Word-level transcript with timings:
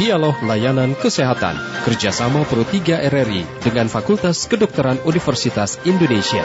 Dialog 0.00 0.40
Layanan 0.48 0.96
Kesehatan 0.96 1.60
kerjasama 1.84 2.48
Pro 2.48 2.64
3 2.64 3.04
RRI 3.12 3.44
dengan 3.60 3.84
Fakultas 3.84 4.48
Kedokteran 4.48 4.96
Universitas 5.04 5.76
Indonesia. 5.84 6.40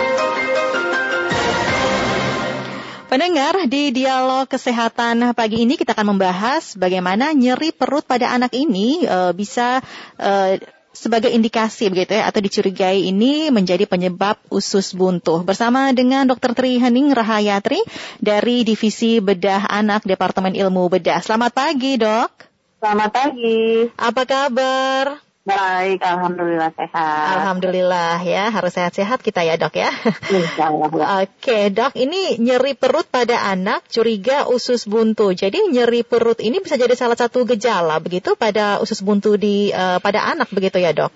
Pendengar, 3.08 3.64
di 3.72 3.96
dialog 3.96 4.52
kesehatan 4.52 5.32
pagi 5.32 5.64
ini 5.64 5.80
kita 5.80 5.96
akan 5.96 6.20
membahas 6.20 6.76
bagaimana 6.76 7.32
nyeri 7.32 7.72
perut 7.72 8.04
pada 8.04 8.36
anak 8.36 8.52
ini 8.52 9.08
e, 9.08 9.32
bisa 9.32 9.80
e, 10.20 10.60
sebagai 10.92 11.32
indikasi 11.32 11.88
begitu 11.88 12.12
ya 12.12 12.28
atau 12.28 12.44
dicurigai 12.44 13.08
ini 13.08 13.56
menjadi 13.56 13.88
penyebab 13.88 14.36
usus 14.52 14.92
buntu. 14.92 15.48
Bersama 15.48 15.96
dengan 15.96 16.28
Dr. 16.28 16.52
Tri 16.60 16.76
Hening 16.76 17.16
Rahayatri 17.16 17.80
dari 18.20 18.68
Divisi 18.68 19.24
Bedah 19.24 19.64
Anak 19.72 20.04
Departemen 20.04 20.52
Ilmu 20.60 20.92
Bedah. 20.92 21.24
Selamat 21.24 21.56
pagi, 21.56 21.96
Dok. 21.96 22.45
Selamat 22.86 23.18
pagi. 23.18 23.90
Apa 23.98 24.30
kabar? 24.30 25.18
Baik, 25.42 26.06
alhamdulillah 26.06 26.70
sehat. 26.70 27.34
Alhamdulillah 27.34 28.22
ya, 28.22 28.54
harus 28.54 28.78
sehat-sehat 28.78 29.26
kita 29.26 29.42
ya 29.42 29.58
dok 29.58 29.74
ya. 29.74 29.90
Insyaallah. 30.30 30.86
Oke 31.26 31.74
dok, 31.74 31.98
ini 31.98 32.38
nyeri 32.38 32.78
perut 32.78 33.10
pada 33.10 33.42
anak 33.42 33.90
curiga 33.90 34.46
usus 34.46 34.86
buntu. 34.86 35.34
Jadi 35.34 35.66
nyeri 35.74 36.06
perut 36.06 36.38
ini 36.38 36.62
bisa 36.62 36.78
jadi 36.78 36.94
salah 36.94 37.18
satu 37.18 37.42
gejala 37.50 37.98
begitu 37.98 38.38
pada 38.38 38.78
usus 38.78 39.02
buntu 39.02 39.34
di 39.34 39.74
uh, 39.74 39.98
pada 39.98 40.22
anak 40.22 40.54
begitu 40.54 40.78
ya 40.78 40.94
dok? 40.94 41.10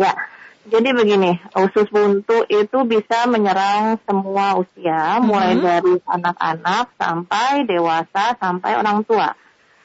Ya, 0.00 0.16
jadi 0.64 0.96
begini, 0.96 1.36
usus 1.60 1.92
buntu 1.92 2.48
itu 2.48 2.88
bisa 2.88 3.28
menyerang 3.28 4.00
semua 4.08 4.56
usia, 4.56 5.20
hmm. 5.20 5.28
mulai 5.28 5.60
dari 5.60 6.00
anak-anak 6.08 6.96
sampai 6.96 7.68
dewasa 7.68 8.32
sampai 8.40 8.80
orang 8.80 9.04
tua. 9.04 9.36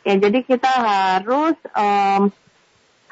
Ya, 0.07 0.15
jadi 0.15 0.39
kita 0.39 0.71
harus 0.71 1.59
um, 1.75 2.31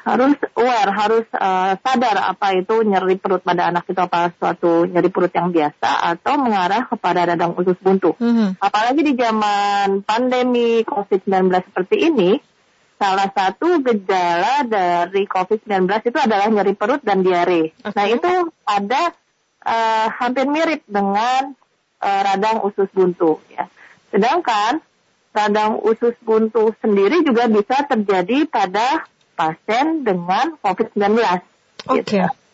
harus 0.06 0.38
aware, 0.56 0.90
harus 0.94 1.26
uh, 1.34 1.76
sadar 1.82 2.16
apa 2.30 2.56
itu 2.56 2.80
nyeri 2.86 3.20
perut 3.20 3.44
pada 3.44 3.68
anak 3.68 3.84
itu 3.90 4.00
apa 4.00 4.32
suatu 4.38 4.88
nyeri 4.88 5.12
perut 5.12 5.34
yang 5.34 5.52
biasa 5.52 6.16
atau 6.16 6.40
mengarah 6.40 6.88
kepada 6.88 7.28
radang 7.28 7.52
usus 7.58 7.76
buntu. 7.82 8.16
Mm-hmm. 8.16 8.62
Apalagi 8.62 9.02
di 9.02 9.12
zaman 9.12 10.06
pandemi 10.06 10.86
COVID-19 10.86 11.52
seperti 11.68 11.96
ini, 12.06 12.40
salah 12.96 13.28
satu 13.28 13.82
gejala 13.84 14.64
dari 14.64 15.28
COVID-19 15.28 15.84
itu 16.08 16.18
adalah 16.22 16.48
nyeri 16.48 16.72
perut 16.72 17.04
dan 17.04 17.20
diare. 17.20 17.76
Okay. 17.76 17.92
Nah 17.92 18.06
itu 18.08 18.32
ada 18.64 19.02
uh, 19.66 20.06
hampir 20.16 20.48
mirip 20.48 20.80
dengan 20.88 21.52
uh, 22.00 22.20
radang 22.24 22.64
usus 22.64 22.88
buntu. 22.94 23.42
Ya. 23.52 23.68
Sedangkan 24.14 24.80
radang 25.36 25.76
usus 25.84 26.16
buntu 26.24 26.72
sendiri 26.80 27.20
juga 27.20 27.44
bisa 27.52 27.84
terjadi 27.84 28.48
pada 28.48 29.04
pasien 29.36 30.00
dengan 30.00 30.56
COVID-19. 30.64 30.96
Oke. 31.12 32.00
Okay. 32.02 32.24
Gitu. 32.24 32.44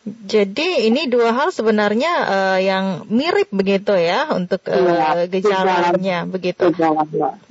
Jadi 0.00 0.88
ini 0.88 1.12
dua 1.12 1.36
hal 1.36 1.52
sebenarnya 1.52 2.12
uh, 2.24 2.58
yang 2.58 3.04
mirip 3.12 3.52
begitu 3.52 3.92
ya 3.92 4.32
untuk 4.32 4.64
uh, 4.64 5.28
gejalanya 5.28 6.24
begitu. 6.24 6.72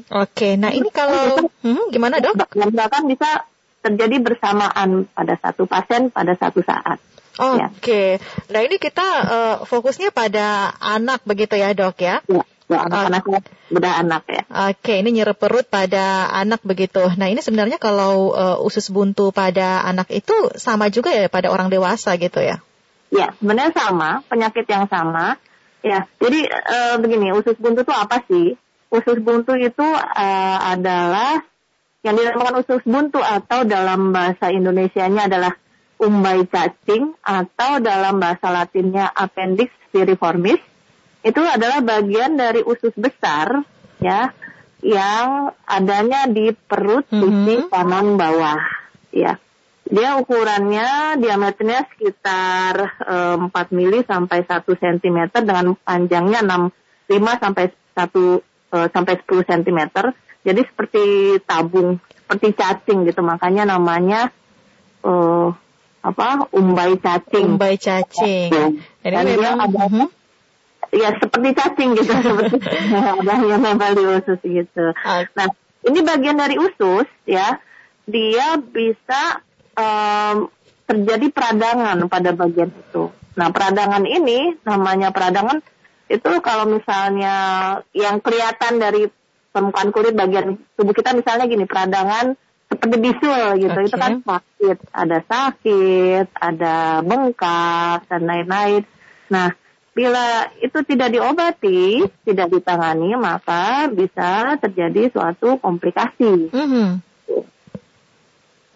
Oke, 0.10 0.58
nah 0.58 0.74
ini 0.74 0.90
kalau 0.90 1.46
hmm, 1.62 1.94
gimana 1.94 2.18
dok? 2.18 2.50
Bahkan 2.58 3.06
bisa 3.06 3.46
terjadi 3.86 4.18
bersamaan 4.18 5.06
pada 5.14 5.38
satu 5.38 5.70
pasien 5.70 6.10
pada 6.10 6.34
satu 6.34 6.66
saat. 6.66 6.98
Ya. 7.38 7.70
Oke, 7.70 7.80
okay. 7.80 8.08
ya. 8.18 8.50
nah 8.50 8.62
ini 8.66 8.76
kita 8.82 9.08
uh, 9.30 9.56
fokusnya 9.70 10.10
pada 10.10 10.74
anak 10.82 11.22
begitu 11.30 11.54
ya 11.54 11.78
dok 11.78 12.02
ya? 12.02 12.26
ya 12.26 12.44
anak-anak 12.78 13.24
uh, 13.26 13.42
bedah 13.74 13.94
anak 14.06 14.24
ya. 14.30 14.44
Oke, 14.70 15.02
ini 15.02 15.10
nyeri 15.10 15.34
perut 15.34 15.66
pada 15.66 16.30
anak 16.30 16.62
begitu. 16.62 17.02
Nah, 17.18 17.26
ini 17.26 17.42
sebenarnya 17.42 17.82
kalau 17.82 18.30
uh, 18.30 18.58
usus 18.62 18.94
buntu 18.94 19.34
pada 19.34 19.82
anak 19.82 20.14
itu 20.14 20.54
sama 20.54 20.94
juga 20.94 21.10
ya 21.10 21.26
pada 21.26 21.50
orang 21.50 21.74
dewasa 21.74 22.14
gitu 22.22 22.38
ya? 22.38 22.62
Ya, 23.10 23.34
sebenarnya 23.42 23.74
sama, 23.74 24.22
penyakit 24.30 24.70
yang 24.70 24.86
sama. 24.86 25.42
Ya, 25.82 26.06
jadi 26.22 26.46
uh, 26.46 26.96
begini, 27.02 27.34
usus 27.34 27.58
buntu 27.58 27.82
itu 27.82 27.94
apa 27.96 28.22
sih? 28.30 28.54
Usus 28.94 29.18
buntu 29.18 29.58
itu 29.58 29.86
uh, 29.86 30.58
adalah 30.62 31.42
yang 32.06 32.16
dinamakan 32.16 32.62
usus 32.62 32.82
buntu 32.86 33.20
atau 33.20 33.66
dalam 33.66 34.14
bahasa 34.14 34.54
Indonesianya 34.54 35.26
adalah 35.26 35.54
umbai 36.00 36.48
cacing 36.48 37.12
atau 37.20 37.84
dalam 37.84 38.24
bahasa 38.24 38.48
Latinnya 38.48 39.12
appendix 39.12 39.68
piriformis 39.92 40.62
itu 41.20 41.42
adalah 41.44 41.84
bagian 41.84 42.40
dari 42.40 42.64
usus 42.64 42.96
besar 42.96 43.68
ya 44.00 44.32
yang 44.80 45.52
adanya 45.68 46.32
di 46.32 46.56
perut 46.56 47.04
mm 47.12 47.12
-hmm. 47.12 47.24
sisi 47.24 47.56
kanan 47.68 48.16
bawah 48.16 48.60
ya. 49.12 49.36
Dia 49.90 50.22
ukurannya 50.22 51.18
diameternya 51.18 51.90
sekitar 51.90 52.74
e, 53.02 53.16
eh, 53.42 53.72
4 53.74 53.74
mili 53.74 54.06
sampai 54.06 54.46
1 54.46 54.62
cm 54.64 55.34
dengan 55.42 55.74
panjangnya 55.82 56.46
6 56.46 57.10
5 57.10 57.44
sampai 57.44 57.66
1 57.98 58.38
e, 58.70 58.78
sampai 58.94 59.14
10 59.18 59.50
cm. 59.50 59.80
Jadi 60.46 60.62
seperti 60.64 61.04
tabung, 61.44 61.98
seperti 62.16 62.48
cacing 62.54 63.10
gitu. 63.10 63.20
Makanya 63.26 63.66
namanya 63.66 64.30
e, 65.02 65.12
apa? 66.00 66.48
umbai 66.54 66.96
cacing. 67.02 67.58
Umbai 67.58 67.76
cacing. 67.82 68.80
Jadi 69.04 69.16
Dan 69.18 69.26
memang, 69.26 69.42
dia 69.42 69.52
ada 69.58 69.84
uh 69.84 69.90
mhm. 69.90 70.00
-huh 70.06 70.19
ya 70.90 71.10
seperti 71.18 71.50
cacing 71.54 71.90
gitu 71.98 72.12
seperti 72.22 72.58
yang 73.26 73.62
nempel 73.62 73.92
di 73.94 74.04
usus 74.06 74.40
gitu. 74.42 74.86
Okay. 74.94 75.30
Nah 75.38 75.48
ini 75.86 76.00
bagian 76.04 76.38
dari 76.38 76.56
usus 76.58 77.08
ya 77.30 77.62
dia 78.10 78.58
bisa 78.58 79.46
um, 79.78 80.50
terjadi 80.90 81.30
peradangan 81.30 82.10
pada 82.10 82.34
bagian 82.34 82.74
itu. 82.74 83.14
Nah 83.38 83.48
peradangan 83.54 84.04
ini 84.10 84.58
namanya 84.66 85.14
peradangan 85.14 85.62
itu 86.10 86.32
kalau 86.42 86.66
misalnya 86.66 87.36
yang 87.94 88.18
kelihatan 88.18 88.82
dari 88.82 89.06
permukaan 89.54 89.94
kulit 89.94 90.18
bagian 90.18 90.58
tubuh 90.74 90.94
kita 90.98 91.14
misalnya 91.14 91.46
gini 91.46 91.70
peradangan 91.70 92.34
seperti 92.70 92.96
bisul 93.02 93.58
gitu 93.62 93.78
okay. 93.78 93.86
itu 93.90 93.98
kan 93.98 94.14
sakit 94.22 94.78
ada 94.94 95.18
sakit 95.26 96.26
ada 96.38 96.76
bengkak 97.06 98.06
dan 98.10 98.22
lain-lain. 98.26 98.84
Nah 99.30 99.54
Bila 99.90 100.48
itu 100.62 100.80
tidak 100.86 101.10
diobati, 101.12 102.06
tidak 102.24 102.48
ditangani, 102.54 103.18
maka 103.18 103.90
bisa 103.90 104.56
terjadi 104.62 105.12
suatu 105.12 105.58
komplikasi. 105.60 106.54
Mm 106.54 106.68
-hmm. 106.68 106.88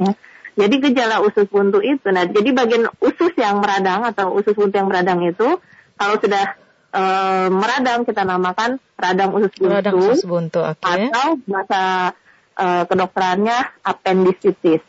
ya. 0.03 0.11
Jadi 0.53 0.75
gejala 0.85 1.17
usus 1.25 1.49
buntu 1.49 1.81
itu, 1.81 2.13
nah 2.13 2.29
jadi 2.29 2.53
bagian 2.53 2.85
usus 3.01 3.33
yang 3.41 3.57
meradang 3.57 4.05
atau 4.05 4.37
usus 4.37 4.53
buntu 4.53 4.77
yang 4.77 4.85
meradang 4.85 5.25
itu, 5.25 5.57
kalau 5.97 6.15
sudah 6.21 6.53
e, 6.93 7.03
meradang 7.49 8.05
kita 8.05 8.21
namakan 8.21 8.77
radang 8.93 9.33
usus 9.33 9.49
buntu, 9.57 9.73
radang 9.73 9.97
usus 9.97 10.21
buntu 10.21 10.61
okay. 10.61 11.09
atau 11.09 11.41
bahasa 11.49 11.81
e, 12.53 12.65
kedokterannya 12.85 13.57
appendicitis. 13.81 14.85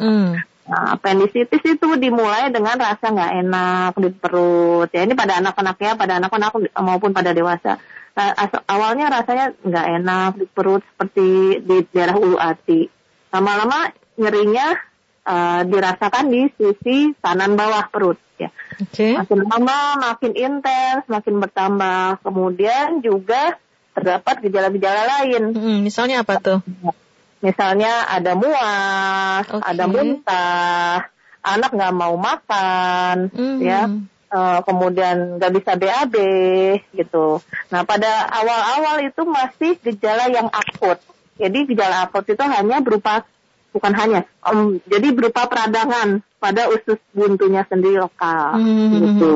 Mm. 0.00 0.40
Nah, 0.66 0.98
appendicitis 0.98 1.62
itu 1.62 1.88
dimulai 1.94 2.50
dengan 2.50 2.74
rasa 2.74 3.14
nggak 3.14 3.32
enak 3.46 3.92
di 4.02 4.10
perut. 4.10 4.90
Ya 4.90 5.06
ini 5.06 5.14
pada 5.14 5.38
anak-anaknya, 5.38 5.94
pada 5.94 6.18
anak-anak 6.18 6.74
maupun 6.82 7.14
pada 7.14 7.30
dewasa. 7.30 7.78
Nah, 8.18 8.34
awalnya 8.66 9.06
rasanya 9.06 9.54
nggak 9.62 9.86
enak 10.02 10.30
di 10.42 10.46
perut 10.50 10.82
seperti 10.82 11.62
di 11.62 11.76
daerah 11.94 12.18
ulu 12.18 12.34
hati. 12.34 12.90
Lama-lama 13.30 13.94
nyerinya 14.18 14.74
uh, 15.22 15.60
dirasakan 15.62 16.34
di 16.34 16.50
sisi 16.58 17.14
kanan 17.22 17.54
bawah 17.54 17.86
perut. 17.86 18.18
Ya. 18.36 18.50
Okay. 18.90 19.14
Makin 19.16 19.46
lama 19.46 19.78
makin 20.02 20.32
intens, 20.34 21.06
makin 21.06 21.38
bertambah. 21.38 22.26
Kemudian 22.26 23.06
juga 23.06 23.54
terdapat 23.94 24.42
gejala-gejala 24.44 25.02
lain. 25.20 25.54
Hmm, 25.54 25.78
misalnya 25.86 26.26
apa 26.26 26.42
tuh? 26.42 26.58
Misalnya 27.44 28.08
ada 28.08 28.32
mual, 28.32 29.44
okay. 29.44 29.60
ada 29.60 29.84
muntah, 29.84 30.96
anak 31.44 31.70
nggak 31.70 31.94
mau 31.94 32.14
makan, 32.16 33.28
mm. 33.30 33.58
ya, 33.60 33.86
uh, 34.32 34.58
kemudian 34.64 35.36
nggak 35.38 35.52
bisa 35.52 35.72
BAB 35.76 36.16
gitu. 36.96 37.38
Nah 37.70 37.84
pada 37.84 38.26
awal-awal 38.32 39.04
itu 39.04 39.22
masih 39.28 39.78
gejala 39.84 40.32
yang 40.32 40.48
akut. 40.48 40.98
Jadi 41.36 41.76
gejala 41.76 42.08
akut 42.08 42.24
itu 42.24 42.40
hanya 42.40 42.80
berupa 42.80 43.22
bukan 43.70 43.92
hanya, 43.92 44.24
um, 44.40 44.80
jadi 44.88 45.12
berupa 45.12 45.44
peradangan 45.44 46.24
pada 46.40 46.72
usus 46.72 46.96
buntunya 47.12 47.68
sendiri 47.68 48.00
lokal 48.00 48.56
mm. 48.56 48.90
gitu. 48.96 49.34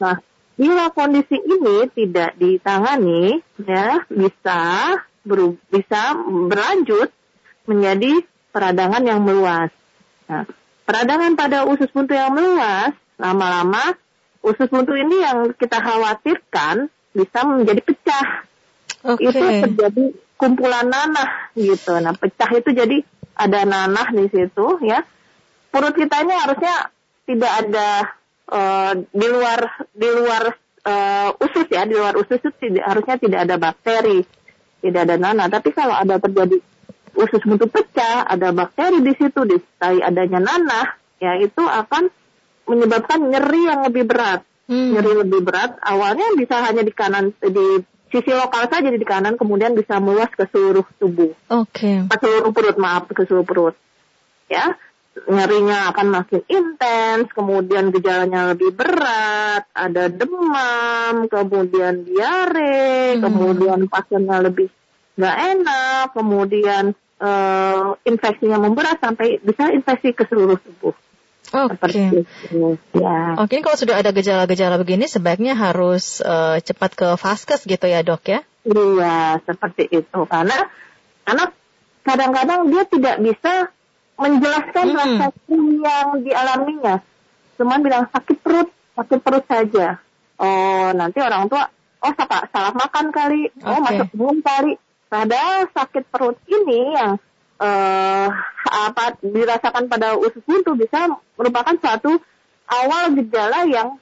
Nah 0.00 0.16
bila 0.58 0.90
kondisi 0.90 1.38
ini 1.38 1.86
tidak 1.94 2.34
ditangani, 2.34 3.38
ya 3.62 4.02
bisa 4.10 4.60
ber, 5.22 5.54
bisa 5.70 6.18
berlanjut 6.26 7.14
menjadi 7.68 8.24
peradangan 8.50 9.04
yang 9.04 9.20
meluas. 9.20 9.68
Nah, 10.26 10.48
peradangan 10.88 11.36
pada 11.36 11.68
usus 11.68 11.92
buntu 11.92 12.16
yang 12.16 12.32
meluas, 12.32 12.96
lama-lama 13.20 13.92
usus 14.40 14.66
buntu 14.72 14.96
ini 14.96 15.20
yang 15.20 15.52
kita 15.52 15.78
khawatirkan 15.78 16.88
bisa 17.12 17.38
menjadi 17.44 17.80
pecah. 17.84 18.28
Okay. 19.04 19.30
Itu 19.30 19.38
terjadi 19.68 20.04
kumpulan 20.40 20.88
nanah 20.88 21.52
gitu. 21.52 21.92
Nah, 22.00 22.16
pecah 22.16 22.50
itu 22.56 22.72
jadi 22.72 23.04
ada 23.38 23.62
nanah 23.62 24.10
di 24.10 24.26
situ 24.26 24.66
ya 24.82 25.06
perut 25.70 25.94
kita 25.94 26.26
ini 26.26 26.34
harusnya 26.34 26.90
tidak 27.22 27.52
ada 27.64 27.88
uh, 28.50 28.92
di 28.98 29.26
luar 29.30 29.86
di 29.94 30.08
luar 30.10 30.42
uh, 30.82 31.30
usus 31.38 31.66
ya 31.70 31.86
di 31.86 31.94
luar 31.94 32.18
usus 32.18 32.42
itu 32.42 32.50
tidak 32.58 32.84
harusnya 32.90 33.16
tidak 33.22 33.40
ada 33.46 33.56
bakteri 33.56 34.26
tidak 34.82 35.00
ada 35.06 35.16
nanah 35.16 35.46
tapi 35.46 35.70
kalau 35.70 35.94
ada 35.94 36.18
terjadi 36.18 36.58
usus 37.18 37.42
buntu 37.42 37.66
pecah 37.66 38.22
ada 38.24 38.54
bakteri 38.54 39.02
di 39.02 39.12
situ 39.18 39.42
disertai 39.42 39.98
adanya 39.98 40.38
nanah 40.38 40.86
ya 41.18 41.34
itu 41.42 41.66
akan 41.66 42.06
menyebabkan 42.70 43.26
nyeri 43.26 43.62
yang 43.66 43.80
lebih 43.90 44.06
berat 44.06 44.46
hmm. 44.70 44.94
nyeri 44.94 45.12
lebih 45.26 45.40
berat 45.42 45.74
awalnya 45.82 46.30
bisa 46.38 46.62
hanya 46.62 46.86
di 46.86 46.92
kanan 46.94 47.34
di 47.42 47.82
sisi 48.08 48.32
lokal 48.32 48.68
saja 48.68 48.88
di 48.88 49.04
kanan 49.04 49.36
kemudian 49.36 49.76
bisa 49.76 50.00
meluas 50.00 50.32
ke 50.32 50.48
seluruh 50.48 50.84
tubuh. 50.96 51.32
Oke. 51.52 51.76
Okay. 51.76 51.96
Ke 52.08 52.16
seluruh 52.24 52.52
perut, 52.56 52.76
maaf, 52.80 53.04
ke 53.08 53.22
seluruh 53.28 53.44
perut. 53.44 53.76
Ya, 54.48 54.80
nyerinya 55.28 55.92
akan 55.92 56.06
makin 56.08 56.40
intens, 56.48 57.28
kemudian 57.36 57.92
gejalanya 57.92 58.56
lebih 58.56 58.72
berat, 58.72 59.68
ada 59.76 60.08
demam, 60.08 61.28
kemudian 61.28 62.08
diare, 62.08 63.18
hmm. 63.18 63.22
kemudian 63.24 63.80
pasiennya 63.92 64.40
lebih 64.46 64.72
nggak 65.18 65.36
enak, 65.58 66.06
kemudian 66.14 66.84
uh, 67.20 67.94
infeksinya 68.06 68.58
memberat 68.58 68.98
sampai 69.02 69.38
bisa 69.42 69.70
infeksi 69.74 70.14
ke 70.14 70.24
seluruh 70.26 70.58
tubuh. 70.58 70.94
Oke. 71.48 71.80
Okay. 71.80 72.08
Ya. 72.92 73.40
Oke, 73.40 73.56
okay, 73.56 73.58
kalau 73.64 73.76
sudah 73.80 73.96
ada 73.96 74.12
gejala-gejala 74.12 74.76
begini 74.76 75.08
sebaiknya 75.08 75.56
harus 75.56 76.20
uh, 76.20 76.60
cepat 76.60 76.92
ke 76.92 77.08
vaskes 77.16 77.64
gitu 77.64 77.86
ya, 77.88 78.04
Dok 78.04 78.24
ya? 78.28 78.40
Iya, 78.68 79.40
seperti 79.48 79.88
itu. 79.88 80.20
Karena 80.28 80.68
anak 81.24 81.56
kadang-kadang 82.04 82.68
dia 82.68 82.84
tidak 82.84 83.16
bisa 83.24 83.72
menjelaskan 84.20 84.86
hmm. 84.92 84.98
rasa 84.98 85.26
yang 85.48 86.08
dialaminya. 86.20 86.96
Cuma 87.56 87.80
bilang 87.80 88.12
sakit 88.12 88.38
perut, 88.44 88.68
sakit 88.98 89.18
perut 89.24 89.44
saja. 89.48 89.96
Oh, 90.36 90.92
nanti 90.92 91.18
orang 91.24 91.48
tua, 91.48 91.66
oh 92.04 92.12
salah, 92.14 92.44
salah 92.52 92.72
makan 92.76 93.10
kali, 93.10 93.50
oh 93.64 93.80
masuk 93.82 94.08
minum 94.14 94.38
kali. 94.44 94.76
Padahal 95.08 95.68
sakit 95.72 96.04
perut 96.12 96.36
ini 96.44 96.92
yang 96.92 97.16
uh, 97.58 98.28
apa 98.68 99.16
dirasakan 99.24 99.88
pada 99.88 100.20
usus 100.20 100.44
buntu 100.44 100.76
bisa 100.76 101.08
merupakan 101.40 101.74
suatu 101.80 102.20
awal 102.68 103.16
gejala 103.16 103.64
yang 103.64 103.96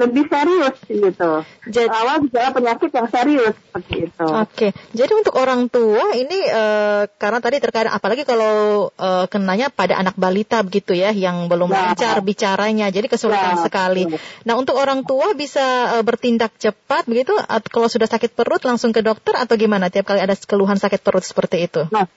lebih 0.00 0.24
serius 0.32 0.76
gitu. 0.88 1.30
Jadi, 1.68 1.88
awal 1.92 2.24
gejala 2.24 2.50
penyakit 2.56 2.90
yang 2.90 3.08
serius 3.12 3.52
seperti 3.52 4.08
itu. 4.08 4.24
Oke, 4.24 4.48
okay. 4.48 4.70
jadi 4.96 5.12
untuk 5.12 5.36
orang 5.36 5.68
tua 5.68 6.16
ini 6.16 6.48
uh, 6.48 7.04
karena 7.20 7.38
tadi 7.44 7.60
terkadang 7.60 7.92
apalagi 7.92 8.24
kalau 8.24 8.88
uh, 8.96 9.28
kenanya 9.28 9.68
pada 9.68 10.00
anak 10.00 10.16
balita 10.16 10.64
begitu 10.64 10.96
ya 10.96 11.12
yang 11.12 11.52
belum 11.52 11.68
ya. 11.68 11.92
lancar 11.92 12.16
bicaranya, 12.24 12.88
jadi 12.88 13.06
kesulitan 13.06 13.60
ya. 13.60 13.64
sekali. 13.68 14.08
Nah 14.48 14.54
untuk 14.56 14.80
orang 14.80 15.04
tua 15.04 15.36
bisa 15.36 16.00
uh, 16.00 16.02
bertindak 16.02 16.56
cepat 16.56 17.04
begitu, 17.04 17.36
kalau 17.68 17.92
sudah 17.92 18.08
sakit 18.08 18.32
perut 18.32 18.64
langsung 18.64 18.96
ke 18.96 19.04
dokter 19.04 19.36
atau 19.36 19.54
gimana? 19.60 19.92
Tiap 19.92 20.08
kali 20.08 20.24
ada 20.24 20.32
keluhan 20.34 20.80
sakit 20.80 21.04
perut 21.04 21.22
seperti 21.22 21.68
itu? 21.68 21.84
Nah 21.92 22.08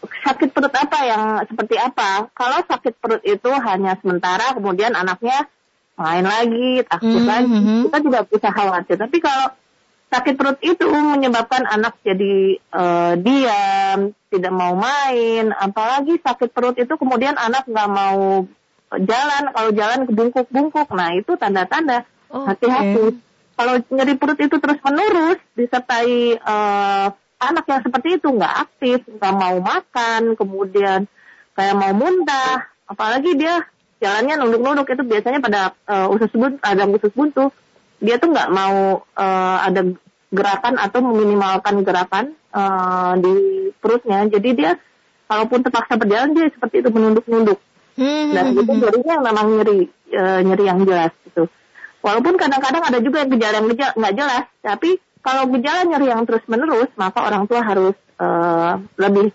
sakit 0.00 0.50
perut 0.56 0.72
apa 0.72 0.98
yang 1.04 1.22
seperti 1.44 1.76
apa? 1.76 2.32
Kalau 2.32 2.58
sakit 2.64 2.94
perut 2.96 3.22
itu 3.24 3.50
hanya 3.52 3.96
sementara, 4.00 4.56
kemudian 4.56 4.96
anaknya 4.96 5.48
main 6.00 6.24
lagi, 6.24 6.80
takut 6.88 7.12
mm 7.12 7.20
-hmm. 7.20 7.28
lagi, 7.28 7.58
kita 7.84 7.98
tidak 8.08 8.24
bisa 8.32 8.48
khawatir. 8.48 8.96
Tapi 8.96 9.16
kalau 9.20 9.46
sakit 10.10 10.34
perut 10.34 10.58
itu 10.64 10.86
menyebabkan 10.90 11.68
anak 11.68 12.00
jadi 12.02 12.58
uh, 12.72 13.14
diam, 13.20 14.10
tidak 14.32 14.52
mau 14.56 14.74
main, 14.74 15.54
apalagi 15.54 16.18
sakit 16.18 16.50
perut 16.50 16.74
itu 16.80 16.90
kemudian 16.96 17.38
anak 17.38 17.68
nggak 17.68 17.90
mau 17.92 18.48
jalan, 18.90 19.42
kalau 19.54 19.70
jalan 19.70 20.00
kebungkuk-bungkuk, 20.10 20.88
nah 20.90 21.14
itu 21.14 21.38
tanda-tanda 21.38 22.02
hati-hati. 22.26 23.14
Okay. 23.14 23.28
Kalau 23.54 23.74
nyeri 23.92 24.14
perut 24.16 24.40
itu 24.40 24.56
terus 24.56 24.80
menerus 24.82 25.38
disertai 25.54 26.40
uh, 26.42 27.06
anak 27.38 27.64
yang 27.70 27.80
seperti 27.84 28.18
itu 28.18 28.28
nggak 28.34 28.54
aktif, 28.66 28.98
nggak 29.06 29.34
mau 29.36 29.56
makan, 29.62 30.34
kemudian 30.34 31.06
kayak 31.54 31.76
mau 31.76 31.92
muntah, 31.94 32.66
apalagi 32.88 33.36
dia 33.38 33.62
jalannya 34.00 34.34
nunduk-nunduk 34.40 34.88
itu 34.88 35.02
biasanya 35.04 35.40
pada 35.44 35.76
uh, 35.86 36.08
usus 36.10 36.32
buntu, 36.32 36.56
ada 36.64 36.88
usus 36.88 37.12
buntu, 37.12 37.52
dia 38.00 38.16
tuh 38.16 38.32
nggak 38.32 38.48
mau 38.48 39.04
uh, 39.04 39.58
ada 39.60 39.92
gerakan 40.32 40.80
atau 40.80 41.04
meminimalkan 41.04 41.84
gerakan 41.84 42.32
uh, 42.56 43.12
di 43.20 43.34
perutnya, 43.76 44.24
jadi 44.26 44.48
dia 44.56 44.70
kalaupun 45.28 45.62
terpaksa 45.62 45.94
berjalan 46.00 46.32
dia 46.32 46.48
seperti 46.50 46.82
itu 46.82 46.90
menunduk-nunduk. 46.90 47.60
Hmm, 48.00 48.32
Dan 48.32 48.44
hmm, 48.50 48.60
itu 48.64 48.72
hmm. 48.72 48.82
jadinya 48.82 49.14
memang 49.20 49.46
nyeri, 49.60 49.80
uh, 50.16 50.40
nyeri 50.40 50.64
yang 50.64 50.80
jelas 50.88 51.12
gitu. 51.28 51.44
Walaupun 52.00 52.34
kadang-kadang 52.40 52.80
ada 52.80 52.98
juga 53.04 53.20
yang 53.20 53.30
gejala 53.36 53.54
yang 53.60 53.66
nggak 53.68 54.14
jelas, 54.16 54.44
tapi 54.64 54.96
kalau 55.20 55.44
gejala 55.52 55.84
nyeri 55.84 56.06
yang 56.08 56.24
terus 56.24 56.40
menerus, 56.48 56.88
maka 56.96 57.20
orang 57.20 57.44
tua 57.44 57.60
harus 57.60 57.92
uh, 58.16 58.80
lebih 58.96 59.28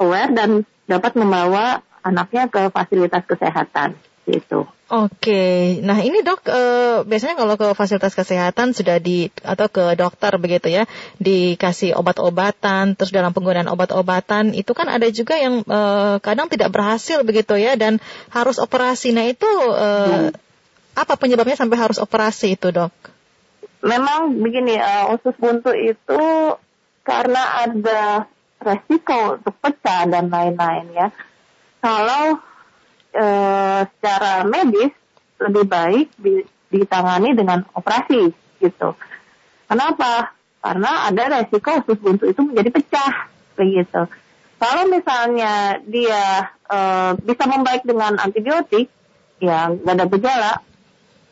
aware 0.00 0.32
dan 0.32 0.64
dapat 0.88 1.12
membawa 1.20 1.84
anaknya 2.08 2.48
ke 2.48 2.72
fasilitas 2.72 3.24
kesehatan 3.28 3.94
gitu. 4.28 4.68
Oke, 4.88 5.76
nah 5.84 6.00
ini 6.00 6.24
dok, 6.24 6.48
e, 6.48 6.62
biasanya 7.04 7.36
kalau 7.36 7.60
ke 7.60 7.76
fasilitas 7.76 8.16
kesehatan 8.16 8.72
sudah 8.72 8.96
di 8.96 9.28
atau 9.44 9.68
ke 9.68 9.92
dokter 10.00 10.32
begitu 10.40 10.72
ya, 10.72 10.88
dikasih 11.20 11.92
obat-obatan, 11.92 12.96
terus 12.96 13.12
dalam 13.12 13.36
penggunaan 13.36 13.68
obat-obatan 13.68 14.56
itu 14.56 14.72
kan 14.72 14.88
ada 14.88 15.04
juga 15.12 15.36
yang 15.36 15.60
e, 15.60 15.80
kadang 16.24 16.48
tidak 16.48 16.72
berhasil 16.72 17.20
begitu 17.20 17.60
ya, 17.60 17.76
dan 17.76 18.00
harus 18.32 18.56
operasi. 18.56 19.12
Nah 19.12 19.28
itu 19.28 19.48
e, 19.76 19.88
hmm. 19.88 20.28
apa 20.96 21.14
penyebabnya 21.20 21.60
sampai 21.60 21.76
harus 21.76 22.00
operasi 22.00 22.56
itu 22.56 22.72
dok? 22.72 22.92
memang 23.82 24.42
begini 24.42 24.78
uh, 24.78 25.14
usus 25.14 25.34
buntu 25.38 25.70
itu 25.74 26.22
karena 27.06 27.64
ada 27.64 28.26
resiko 28.58 29.38
untuk 29.38 29.54
pecah 29.62 30.06
dan 30.10 30.28
lain-lain 30.28 30.86
ya. 30.92 31.08
Kalau 31.78 32.42
uh, 33.14 33.80
secara 33.86 34.44
medis 34.44 34.90
lebih 35.38 35.64
baik 35.70 36.06
di, 36.18 36.42
ditangani 36.70 37.34
dengan 37.38 37.62
operasi 37.74 38.34
gitu. 38.58 38.98
Kenapa? 39.70 40.34
Karena 40.58 41.06
ada 41.06 41.22
resiko 41.38 41.78
usus 41.78 41.98
buntu 42.02 42.26
itu 42.26 42.42
menjadi 42.42 42.70
pecah 42.74 43.14
begitu. 43.54 44.10
Kalau 44.58 44.90
misalnya 44.90 45.78
dia 45.86 46.50
uh, 46.66 47.14
bisa 47.22 47.46
membaik 47.46 47.86
dengan 47.86 48.18
antibiotik, 48.18 48.90
ya 49.38 49.70
nggak 49.70 49.94
ada 49.94 50.06
gejala, 50.10 50.52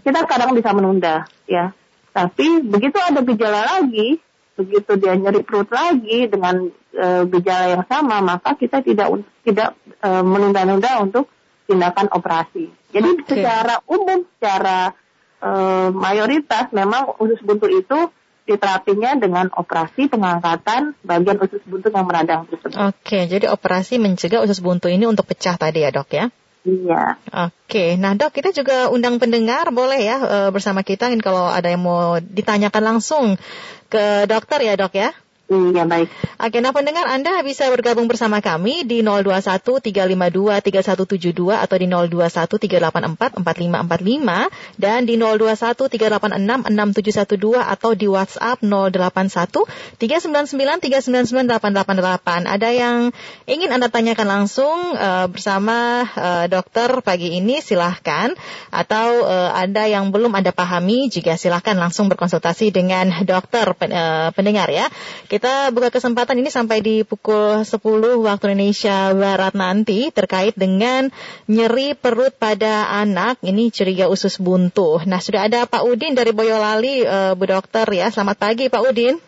kita 0.07 0.23
kadang 0.31 0.55
bisa 0.55 0.71
menunda 0.71 1.27
ya 1.51 1.75
tapi 2.17 2.65
begitu 2.65 2.97
ada 2.97 3.21
gejala 3.21 3.77
lagi, 3.77 4.17
begitu 4.57 4.97
dia 4.97 5.13
nyeri 5.21 5.45
perut 5.45 5.69
lagi 5.69 6.25
dengan 6.33 6.73
e, 6.97 7.09
gejala 7.29 7.67
yang 7.79 7.85
sama, 7.85 8.25
maka 8.25 8.57
kita 8.57 8.81
tidak 8.81 9.13
tidak 9.45 9.77
e, 10.01 10.09
menunda-nunda 10.25 11.05
untuk 11.05 11.29
tindakan 11.69 12.09
operasi. 12.11 12.73
Jadi 12.91 13.11
okay. 13.21 13.29
secara 13.29 13.85
umum, 13.85 14.25
secara 14.37 14.97
e, 15.39 15.51
mayoritas 15.93 16.73
memang 16.73 17.15
usus 17.21 17.39
buntu 17.45 17.69
itu 17.69 18.09
diterapinya 18.47 19.19
dengan 19.19 19.51
operasi 19.51 20.07
pengangkatan 20.07 20.95
bagian 21.03 21.37
usus 21.43 21.61
buntu 21.67 21.91
yang 21.91 22.07
meradang 22.07 22.47
tersebut. 22.47 22.79
Oke, 22.79 22.95
okay, 23.03 23.23
jadi 23.27 23.51
operasi 23.51 23.99
mencegah 23.99 24.41
usus 24.41 24.63
buntu 24.63 24.87
ini 24.87 25.05
untuk 25.05 25.27
pecah 25.27 25.59
tadi 25.59 25.83
ya 25.83 25.91
dok 25.91 26.11
ya? 26.15 26.31
Iya. 26.67 27.19
Oke, 27.47 27.95
nah 27.99 28.15
dok 28.15 28.35
kita 28.35 28.51
juga 28.51 28.91
undang 28.91 29.23
pendengar 29.23 29.71
boleh 29.71 30.03
ya 30.03 30.51
bersama 30.51 30.83
kita 30.83 31.11
kalau 31.23 31.47
ada 31.47 31.71
yang 31.71 31.83
mau 31.83 32.19
ditanyakan 32.19 32.83
langsung 32.83 33.39
ke 33.87 34.27
dokter 34.31 34.63
ya 34.63 34.75
dok 34.79 34.95
ya. 34.95 35.11
Iya 35.47 35.87
baik. 35.87 36.11
Oke, 36.43 36.59
nah 36.59 36.75
pendengar 36.75 37.07
Anda 37.07 37.39
bisa 37.47 37.71
bergabung 37.71 38.11
bersama 38.11 38.43
kami 38.43 38.83
di 38.83 39.07
021 39.07 39.79
352 39.79 40.59
3172 40.59 41.55
atau 41.55 41.77
di 41.79 41.87
021 41.87 42.51
384 42.51 43.47
4545 43.47 44.83
dan 44.83 45.07
di 45.07 45.15
021 45.15 45.87
386 45.87 46.67
6712 46.67 47.63
atau 47.63 47.91
di 47.95 48.11
WhatsApp 48.11 48.59
081 48.59 49.71
399 50.03 50.83
399 50.83 51.47
888. 51.47 52.51
Ada 52.51 52.69
yang 52.75 53.15
ingin 53.47 53.71
Anda 53.71 53.87
tanyakan 53.87 54.27
langsung 54.27 54.99
uh, 54.99 55.31
bersama 55.31 56.11
uh, 56.11 56.51
dokter 56.51 56.91
pagi 57.07 57.39
ini 57.39 57.63
silahkan 57.63 58.35
atau 58.75 59.23
uh, 59.23 59.55
ada 59.55 59.87
yang 59.87 60.11
belum 60.11 60.35
Anda 60.35 60.51
pahami 60.51 61.07
juga 61.07 61.39
silahkan 61.39 61.79
langsung 61.79 62.11
berkonsultasi 62.11 62.75
dengan 62.75 63.23
dokter 63.31 63.71
uh, 63.71 64.35
pendengar 64.35 64.75
ya. 64.75 64.91
Kita 65.31 65.36
buka 65.43 65.93
kesempatan 65.93 66.41
ini 66.41 66.49
sampai 66.49 66.81
di 66.81 67.03
pukul 67.03 67.67
10 67.67 67.77
waktu 68.23 68.57
Indonesia 68.57 69.13
Barat 69.13 69.53
nanti 69.53 70.09
terkait 70.15 70.57
dengan 70.57 71.13
nyeri 71.51 71.93
perut 71.93 72.33
pada 72.37 72.89
anak. 72.91 73.43
Ini 73.45 73.69
curiga 73.75 74.09
usus 74.09 74.41
buntu. 74.41 75.03
Nah, 75.05 75.21
sudah 75.21 75.51
ada 75.51 75.69
Pak 75.69 75.85
Udin 75.85 76.17
dari 76.17 76.33
Boyolali, 76.33 77.05
uh, 77.05 77.33
Bu 77.37 77.45
Dokter 77.51 77.85
ya. 77.93 78.09
Selamat 78.09 78.41
pagi 78.41 78.71
Pak 78.73 78.83
Udin. 78.87 79.21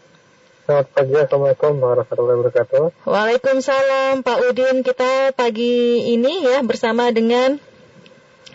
Selamat 0.68 0.88
pagi, 0.92 1.14
Assalamualaikum 1.16 1.72
warahmatullahi 1.80 2.36
wabarakatuh. 2.44 2.84
Waalaikumsalam, 3.08 4.20
Pak 4.20 4.38
Udin. 4.52 4.76
Kita 4.84 5.32
pagi 5.32 6.12
ini 6.12 6.44
ya 6.44 6.60
bersama 6.60 7.08
dengan 7.08 7.56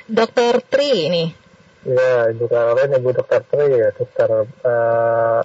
Dokter 0.05 0.61
Tri 0.61 1.09
ini. 1.09 1.25
Ya, 1.83 2.29
Ibu 2.31 2.45
Caroline, 2.47 3.01
Ibu 3.01 3.09
Dokter 3.17 3.41
Tri 3.43 3.65
ya, 3.65 3.89
Dokter 3.91 4.29
uh, 4.45 5.41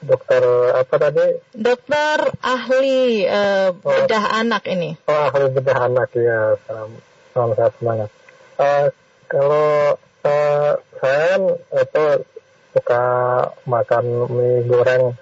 Dokter 0.00 0.42
apa 0.80 0.94
tadi? 0.96 1.26
Dokter 1.52 2.18
ahli 2.40 3.28
uh, 3.28 3.76
bedah 3.76 4.24
oh. 4.32 4.40
anak 4.40 4.64
ini. 4.72 4.96
Oh, 5.04 5.28
ahli 5.28 5.52
bedah 5.52 5.78
anak 5.88 6.08
ya. 6.16 6.56
Salam, 6.64 6.90
salam 7.36 7.50
sehat 7.52 7.72
semangat. 7.76 8.10
Uh, 8.56 8.88
kalau 9.28 10.00
uh, 10.24 10.72
saya 11.00 11.36
itu 11.84 12.06
suka 12.70 13.04
makan 13.66 14.04
mie 14.30 14.62
goreng 14.64 15.18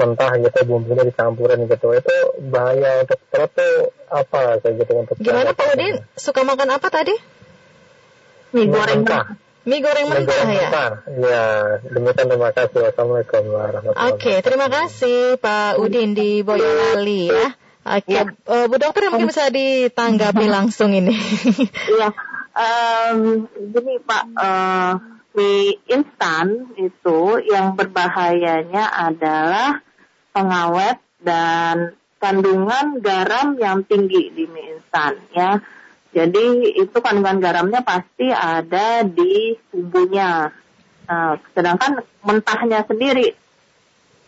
mentah 0.00 0.32
gitu 0.40 0.58
bumbunya 0.64 1.04
dicampurin 1.04 1.68
gitu 1.68 1.92
itu 1.92 2.16
bahaya 2.48 3.04
untuk 3.04 3.20
perut 3.28 3.50
tuh 3.52 3.92
apa 4.08 4.62
kayak 4.64 4.74
gitu 4.82 4.92
untuk 4.96 5.14
gimana 5.20 5.52
Pak 5.52 5.66
Udin 5.76 6.00
suka 6.16 6.40
makan 6.46 6.68
apa 6.72 6.88
tadi 6.88 7.14
mie 8.56 8.70
goreng 8.70 9.04
mentah 9.04 9.36
mie 9.62 9.78
goreng 9.78 10.06
mentah 10.10 10.46
ya? 10.50 10.70
ya 11.06 11.44
demikian 11.86 12.26
terima 12.26 12.50
kasih. 12.50 12.78
Wassalamualaikum 12.90 13.42
warahmatullahi 13.46 13.94
wabarakatuh. 13.94 14.10
oke 14.14 14.32
terima 14.42 14.68
kasih 14.68 15.18
Pak 15.38 15.78
Udin 15.78 16.18
di 16.18 16.42
Boyolali 16.42 17.30
ya. 17.30 17.48
Oke, 17.82 18.14
ya. 18.14 18.22
uh, 18.46 18.70
Bu 18.70 18.78
Dokter 18.78 19.10
mungkin 19.10 19.26
bisa 19.26 19.50
ditanggapi 19.50 20.46
langsung 20.54 20.94
ini. 20.94 21.18
Iya, 21.90 22.14
um, 22.54 23.50
gini 23.50 23.98
Pak, 23.98 24.24
uh, 24.38 24.92
mie 25.34 25.82
instan 25.90 26.70
itu 26.78 27.42
yang 27.42 27.74
berbahayanya 27.74 28.86
adalah 28.86 29.82
pengawet 30.30 31.02
dan 31.18 31.98
kandungan 32.22 33.02
garam 33.02 33.58
yang 33.58 33.82
tinggi 33.82 34.30
di 34.30 34.46
mie 34.46 34.78
instan 34.78 35.18
ya. 35.34 35.58
Jadi 36.12 36.76
itu 36.76 36.96
kandungan 37.00 37.40
garamnya 37.40 37.80
pasti 37.80 38.28
ada 38.28 39.00
di 39.00 39.56
bumbunya. 39.72 40.52
Nah, 41.08 41.40
sedangkan 41.56 42.04
mentahnya 42.20 42.84
sendiri 42.84 43.32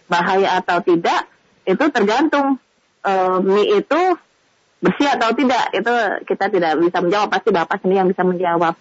bahaya 0.08 0.60
atau 0.60 0.80
tidak 0.80 1.28
itu 1.64 1.84
tergantung 1.92 2.60
e, 3.04 3.12
mie 3.40 3.84
itu 3.84 4.00
bersih 4.80 5.12
atau 5.12 5.36
tidak. 5.36 5.64
Itu 5.76 5.92
kita 6.24 6.48
tidak 6.48 6.72
bisa 6.80 7.04
menjawab. 7.04 7.28
Pasti 7.28 7.48
bapak 7.52 7.76
sendiri 7.84 8.00
yang 8.00 8.10
bisa 8.12 8.24
menjawab. 8.24 8.74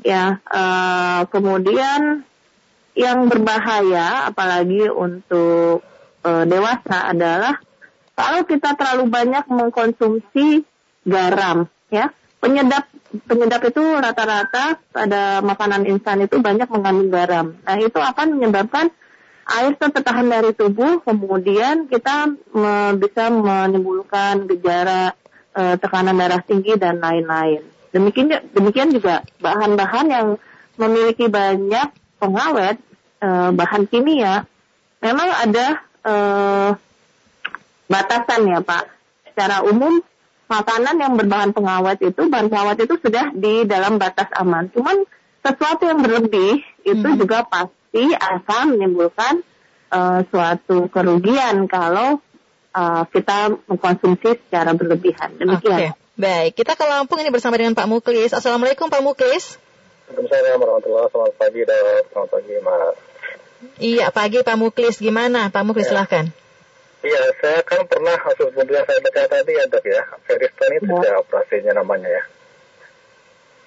Ya 0.00 0.40
uh, 0.48 1.28
kemudian 1.28 2.24
yang 2.96 3.28
berbahaya 3.28 4.32
apalagi 4.32 4.88
untuk 4.88 5.84
uh, 6.24 6.44
dewasa 6.48 7.12
adalah 7.12 7.60
kalau 8.16 8.44
kita 8.48 8.72
terlalu 8.72 9.12
banyak 9.12 9.44
mengkonsumsi 9.52 10.64
garam 11.04 11.68
ya 11.92 12.08
penyedap 12.42 12.90
penyedap 13.30 13.62
itu 13.70 13.80
rata-rata 13.80 14.82
pada 14.90 15.38
makanan 15.46 15.86
instan 15.86 16.26
itu 16.26 16.42
banyak 16.42 16.66
mengandung 16.66 17.14
garam 17.14 17.46
nah 17.62 17.78
itu 17.78 18.02
akan 18.02 18.36
menyebabkan 18.36 18.90
air 19.46 19.78
tertahan 19.78 20.26
dari 20.26 20.50
tubuh 20.54 21.02
kemudian 21.06 21.86
kita 21.86 22.34
me, 22.50 22.98
bisa 22.98 23.30
menimbulkan 23.30 24.50
gejala 24.50 25.14
uh, 25.54 25.74
tekanan 25.78 26.18
darah 26.18 26.42
tinggi 26.42 26.74
dan 26.74 26.98
lain-lain 26.98 27.72
Demikian 27.92 28.32
demikian 28.56 28.88
juga 28.88 29.20
bahan-bahan 29.44 30.06
yang 30.08 30.26
memiliki 30.80 31.28
banyak 31.28 31.92
pengawet 32.16 32.80
eh, 33.20 33.50
bahan 33.52 33.84
kimia 33.84 34.48
memang 35.04 35.28
ada 35.28 35.66
eh, 36.00 36.70
batasan 37.92 38.48
ya 38.48 38.64
Pak. 38.64 38.84
Secara 39.28 39.60
umum 39.68 40.00
makanan 40.52 41.00
yang 41.00 41.16
berbahan 41.16 41.56
pengawet 41.56 41.96
itu 42.04 42.28
bahan 42.28 42.52
pengawet 42.52 42.84
itu 42.84 43.00
sudah 43.00 43.32
di 43.32 43.64
dalam 43.64 43.96
batas 43.96 44.28
aman. 44.36 44.68
Cuman 44.68 45.08
sesuatu 45.40 45.88
yang 45.88 46.04
berlebih 46.04 46.60
itu 46.84 47.08
hmm. 47.08 47.16
juga 47.16 47.48
pasti 47.48 48.12
akan 48.12 48.76
menimbulkan 48.76 49.40
uh, 49.88 50.20
suatu 50.28 50.92
kerugian 50.92 51.64
kalau 51.64 52.20
uh, 52.76 53.02
kita 53.08 53.56
mengkonsumsi 53.64 54.36
secara 54.44 54.76
berlebihan. 54.76 55.40
Demikian. 55.40 55.78
Okay. 55.80 55.90
Baik, 56.12 56.60
kita 56.60 56.76
ke 56.76 56.84
Lampung 56.84 57.24
ini 57.24 57.32
bersama 57.32 57.56
dengan 57.56 57.72
Pak 57.72 57.88
Muklis. 57.88 58.36
Assalamualaikum 58.36 58.92
Pak 58.92 59.00
Muklis. 59.00 59.56
Waalaikumsalam 60.12 60.60
warahmatullahi 60.60 61.08
wabarakatuh. 61.08 61.12
Selamat 61.16 61.34
pagi 61.40 61.60
dan 61.64 61.84
selamat 62.12 62.28
pagi 62.28 62.54
Mbak. 62.60 62.92
Iya, 63.80 64.06
pagi 64.12 64.38
Pak 64.44 64.56
Muklis. 64.60 64.94
Gimana 65.00 65.48
Pak 65.48 65.64
Muklis 65.64 65.88
ya. 65.88 65.96
silahkan. 65.96 66.28
Iya, 67.02 67.22
saya 67.40 67.58
kan 67.66 67.82
pernah 67.88 68.14
yang 68.14 68.84
saya 68.86 68.98
baca 69.02 69.20
tadi 69.26 69.52
ya 69.56 69.64
dok 69.66 69.84
ya. 69.88 70.02
Feriston 70.82 70.98
itu 70.98 71.06
ya. 71.06 71.22
operasinya 71.22 71.72
namanya 71.78 72.10
ya. 72.10 72.22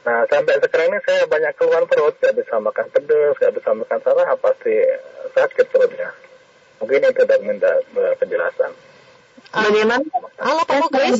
Nah, 0.05 0.21
sampai 0.29 0.61
sekarang 0.61 0.93
ini 0.93 0.99
saya 1.01 1.25
banyak 1.25 1.53
keluhan 1.57 1.89
perut, 1.89 2.13
gak 2.21 2.37
bisa 2.37 2.61
makan 2.61 2.87
pedas, 2.93 3.33
gak 3.41 3.53
bisa 3.57 3.73
makan 3.73 3.99
sarah, 4.05 4.37
pasti 4.37 4.75
sakit 5.33 5.65
perutnya. 5.73 6.13
Mungkin 6.77 7.09
itu 7.09 7.23
dan 7.25 7.41
minta 7.41 7.71
penjelasan. 8.21 8.69
Bagaimana? 9.49 10.05
Halo 10.37 10.61
Pak 10.67 10.77
Muklis. 10.85 11.19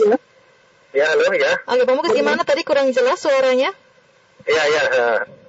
Ya, 0.93 1.05
halo 1.09 1.33
ya. 1.33 1.53
Halo, 1.65 1.81
Pak 1.87 1.95
Muklis 1.97 2.13
gimana 2.13 2.45
tadi 2.45 2.61
kurang 2.61 2.93
jelas 2.93 3.17
suaranya? 3.17 3.73
Iya, 4.45 4.63
iya. 4.69 4.83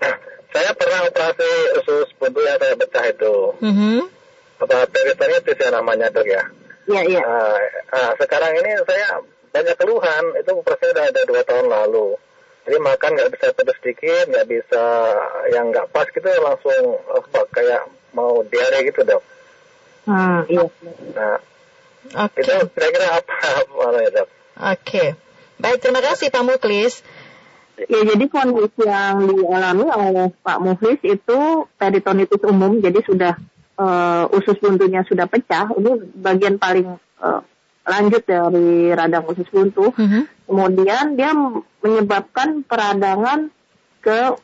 Saya 0.57 0.73
pernah 0.73 1.05
operasi 1.05 1.51
usus 1.85 2.09
buntu 2.17 2.41
yang 2.41 2.57
saya 2.57 2.81
pecah 2.81 3.05
itu. 3.13 3.35
Mm 3.61 3.75
-hmm. 3.77 3.99
Apa 4.65 4.89
peritonitis 4.89 5.61
ya 5.61 5.69
namanya 5.69 6.09
dok 6.09 6.25
ya? 6.25 6.49
Iya, 6.89 7.03
iya. 7.05 7.21
Uh, 7.21 7.61
uh, 7.93 8.11
sekarang 8.17 8.57
ini 8.57 8.73
saya 8.89 9.21
banyak 9.57 9.77
keluhan. 9.81 10.25
Itu 10.37 10.51
operasi 10.61 10.85
udah 10.93 11.05
ada 11.09 11.23
dua 11.25 11.43
tahun 11.49 11.67
lalu. 11.73 12.09
Jadi 12.67 12.77
makan 12.83 13.11
nggak 13.15 13.31
bisa 13.31 13.47
pedas 13.55 13.79
sedikit, 13.79 14.25
nggak 14.27 14.47
bisa 14.51 14.85
yang 15.55 15.71
nggak 15.71 15.87
pas 15.95 16.07
gitu 16.11 16.27
langsung 16.43 16.99
apa 17.15 17.41
kayak 17.55 17.83
mau 18.11 18.43
diare 18.43 18.83
gitu 18.85 19.07
dok. 19.07 19.23
Hmm, 20.07 20.43
iya. 20.51 20.67
Nah, 21.15 21.39
okay. 22.27 22.43
itu 22.43 22.53
kira-kira 22.75 23.23
apa, 23.23 23.35
apa 23.71 23.99
ya 24.03 24.11
dok? 24.11 24.29
Oke. 24.29 24.83
Okay. 24.83 25.09
Baik, 25.57 25.79
terima 25.81 26.05
kasih 26.05 26.29
Pak 26.29 26.45
Muklis. 26.45 27.01
Ya, 27.77 28.01
jadi 28.09 28.25
kondisi 28.29 28.83
yang 28.89 29.25
dialami 29.25 29.87
oleh 29.89 30.29
Pak 30.41 30.59
Muklis 30.61 31.01
itu 31.05 31.69
peritonitis 31.77 32.41
umum, 32.45 32.81
jadi 32.81 33.05
sudah 33.05 33.37
uh, 33.77 34.25
usus 34.33 34.57
buntunya 34.61 35.05
sudah 35.05 35.29
pecah. 35.29 35.71
Ini 35.77 36.13
bagian 36.17 36.57
paling 36.57 36.97
uh, 37.21 37.41
lanjut 37.87 38.23
dari 38.27 38.91
radang 38.91 39.25
usus 39.31 39.47
buntu. 39.49 39.95
-huh. 39.95 40.27
Kemudian 40.47 41.15
dia 41.15 41.33
menyebabkan 41.81 42.67
peradangan 42.67 43.51
ke 44.03 44.35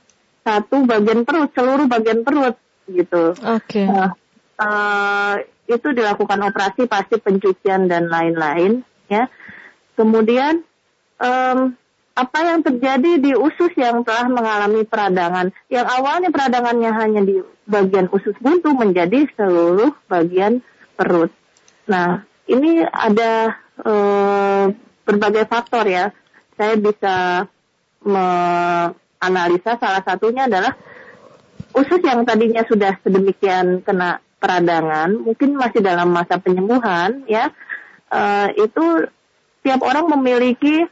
satu 0.42 0.86
bagian 0.86 1.22
perut, 1.22 1.50
seluruh 1.54 1.86
bagian 1.86 2.26
perut 2.26 2.58
gitu. 2.90 3.34
Oke. 3.34 3.82
Okay. 3.82 3.86
Nah, 3.86 4.10
uh, 4.58 5.34
itu 5.70 5.88
dilakukan 5.94 6.42
operasi 6.42 6.90
pasti 6.90 7.18
pencucian 7.22 7.86
dan 7.86 8.10
lain-lain 8.10 8.82
ya. 9.06 9.30
Kemudian 9.94 10.66
um, 11.22 11.78
apa 12.12 12.38
yang 12.44 12.60
terjadi 12.60 13.22
di 13.22 13.32
usus 13.32 13.72
yang 13.78 14.04
telah 14.04 14.28
mengalami 14.28 14.84
peradangan. 14.84 15.54
Yang 15.72 15.86
awalnya 15.88 16.28
peradangannya 16.28 16.90
hanya 16.92 17.20
di 17.24 17.40
bagian 17.64 18.10
usus 18.12 18.36
buntu 18.42 18.74
menjadi 18.76 19.24
seluruh 19.38 19.96
bagian 20.10 20.60
perut. 20.98 21.32
Nah, 21.88 22.26
ini 22.48 22.82
ada 22.86 23.56
uh, 23.82 24.66
berbagai 25.06 25.46
faktor 25.46 25.86
ya. 25.86 26.10
Saya 26.58 26.78
bisa 26.78 27.46
menganalisa 28.02 29.78
salah 29.78 30.02
satunya 30.02 30.46
adalah 30.46 30.74
usus 31.72 32.02
yang 32.04 32.26
tadinya 32.28 32.62
sudah 32.68 32.98
sedemikian 33.00 33.80
kena 33.82 34.20
peradangan, 34.42 35.22
mungkin 35.22 35.54
masih 35.54 35.80
dalam 35.80 36.10
masa 36.10 36.36
penyembuhan 36.42 37.24
ya. 37.30 37.54
Uh, 38.12 38.52
itu 38.60 39.08
tiap 39.64 39.80
orang 39.80 40.10
memiliki 40.18 40.84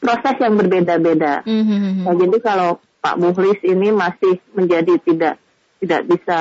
proses 0.00 0.36
yang 0.40 0.56
berbeda-beda. 0.56 1.42
Mm-hmm. 1.44 2.06
Nah, 2.06 2.14
jadi 2.16 2.36
kalau 2.40 2.70
Pak 3.02 3.18
Muhlis 3.20 3.60
ini 3.66 3.90
masih 3.92 4.40
menjadi 4.54 4.96
tidak 5.02 5.34
tidak 5.82 6.02
bisa 6.08 6.40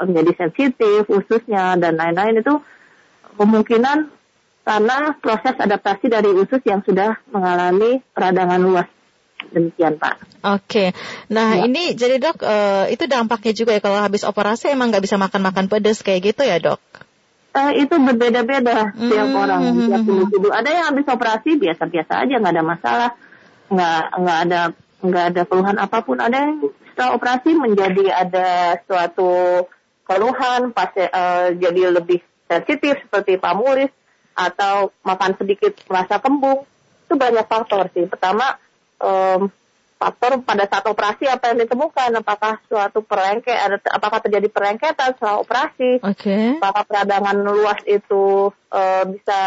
menjadi 0.00 0.32
sensitif 0.40 1.04
ususnya 1.10 1.76
dan 1.76 2.00
lain-lain 2.00 2.40
itu 2.40 2.54
kemungkinan 3.38 3.98
karena 4.64 4.96
proses 5.18 5.56
adaptasi 5.56 6.06
dari 6.06 6.30
usus 6.30 6.62
yang 6.62 6.84
sudah 6.84 7.18
mengalami 7.32 8.04
peradangan 8.14 8.60
luas. 8.60 8.88
Demikian 9.50 9.96
Pak. 9.96 10.44
Oke, 10.44 10.92
nah 11.32 11.56
ya. 11.56 11.64
ini 11.64 11.96
jadi 11.96 12.20
dok 12.20 12.44
uh, 12.44 12.86
itu 12.92 13.08
dampaknya 13.08 13.56
juga 13.56 13.72
ya 13.72 13.80
kalau 13.80 13.98
habis 13.98 14.22
operasi 14.22 14.68
emang 14.68 14.92
nggak 14.92 15.04
bisa 15.08 15.16
makan-makan 15.16 15.66
pedas 15.66 16.04
kayak 16.04 16.32
gitu 16.32 16.44
ya 16.44 16.60
dok? 16.60 16.78
Uh, 17.50 17.72
itu 17.74 17.96
berbeda-beda 17.98 18.94
hmm. 18.94 19.10
tiap 19.10 19.30
orang, 19.34 19.62
tiap 19.90 20.04
individu. 20.06 20.54
Ada 20.54 20.70
yang 20.70 20.84
habis 20.92 21.06
operasi 21.08 21.58
biasa-biasa 21.58 22.12
aja, 22.22 22.34
nggak 22.36 22.54
ada 22.54 22.64
masalah, 22.64 23.10
nggak 23.72 24.02
nggak 24.22 24.38
ada 24.46 24.60
nggak 25.00 25.24
ada 25.34 25.42
keluhan 25.48 25.76
apa 25.80 25.98
pun. 26.04 26.20
Ada 26.20 26.36
yang 26.36 26.54
setelah 26.92 27.10
operasi 27.16 27.50
menjadi 27.56 28.04
ada 28.12 28.48
suatu 28.86 29.32
keluhan, 30.04 30.70
pas 30.70 30.92
uh, 30.94 31.50
jadi 31.56 31.90
lebih 31.90 32.22
sensitif 32.50 32.98
seperti 33.06 33.38
pamulis 33.38 33.94
atau 34.34 34.90
makan 35.06 35.38
sedikit 35.38 35.78
merasa 35.86 36.18
kembung 36.18 36.66
itu 37.06 37.14
banyak 37.14 37.46
faktor 37.46 37.86
sih. 37.94 38.10
Pertama 38.10 38.58
um, 38.98 39.46
faktor 40.00 40.40
pada 40.40 40.64
saat 40.64 40.84
operasi 40.88 41.28
apa 41.28 41.52
yang 41.52 41.60
ditemukan 41.60 42.24
apakah 42.24 42.56
suatu 42.72 43.04
perengket 43.04 43.52
ada 43.52 43.76
apakah 43.92 44.24
terjadi 44.24 44.48
perengketan 44.48 45.12
setelah 45.12 45.44
operasi 45.44 46.00
okay. 46.00 46.56
apakah 46.56 46.88
peradangan 46.88 47.36
luas 47.44 47.76
itu 47.84 48.48
uh, 48.72 49.04
bisa 49.04 49.40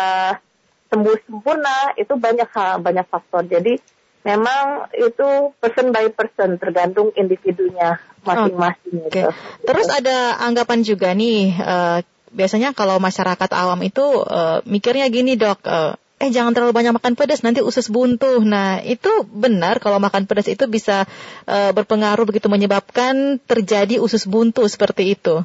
sembuh 0.94 1.18
sempurna 1.26 1.98
itu 1.98 2.14
banyak 2.14 2.46
hal 2.54 2.86
banyak 2.86 3.02
faktor 3.10 3.50
jadi 3.50 3.82
memang 4.22 4.94
itu 4.94 5.58
person 5.58 5.90
by 5.90 6.14
person 6.14 6.62
tergantung 6.62 7.10
individunya 7.18 7.98
masing-masing 8.22 9.10
okay. 9.10 9.26
gitu. 9.26 9.30
terus 9.66 9.90
ada 9.90 10.38
anggapan 10.38 10.86
juga 10.86 11.18
nih 11.18 11.50
uh, 11.58 12.00
biasanya 12.34 12.74
kalau 12.74 12.98
masyarakat 12.98 13.50
awam 13.54 13.80
itu 13.86 14.04
uh, 14.04 14.66
mikirnya 14.66 15.08
gini 15.14 15.38
dok 15.38 15.62
uh, 15.64 15.94
eh 16.24 16.32
jangan 16.32 16.56
terlalu 16.56 16.72
banyak 16.72 16.94
makan 16.96 17.14
pedas 17.20 17.44
nanti 17.44 17.60
usus 17.60 17.92
buntu. 17.92 18.40
Nah, 18.42 18.80
itu 18.80 19.28
benar 19.28 19.84
kalau 19.84 20.00
makan 20.00 20.24
pedas 20.24 20.48
itu 20.48 20.66
bisa 20.72 21.04
uh, 21.46 21.72
berpengaruh 21.76 22.24
begitu 22.24 22.48
menyebabkan 22.48 23.44
terjadi 23.44 24.00
usus 24.00 24.24
buntu 24.24 24.64
seperti 24.72 25.20
itu. 25.20 25.44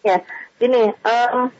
Ya, 0.00 0.24
ini 0.62 0.88
um, 1.04 1.52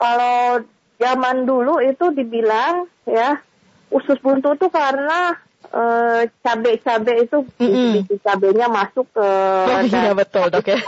kalau 0.00 0.64
zaman 0.96 1.44
dulu 1.44 1.84
itu 1.84 2.16
dibilang 2.16 2.88
ya 3.04 3.44
usus 3.92 4.16
buntu 4.24 4.56
itu 4.56 4.72
karena 4.72 5.36
uh, 5.70 6.24
cabai-cabai 6.40 7.28
itu 7.28 7.44
mm 7.60 7.68
-hmm. 7.68 8.18
cabenya 8.24 8.66
masuk 8.72 9.04
ke 9.12 9.28
oh, 9.68 9.80
iya 9.92 10.12
betul 10.16 10.48
dok 10.48 10.64
ya 10.64 10.80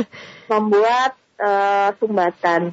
membuat 0.52 1.18
uh, 1.40 1.90
sumbatan. 1.98 2.72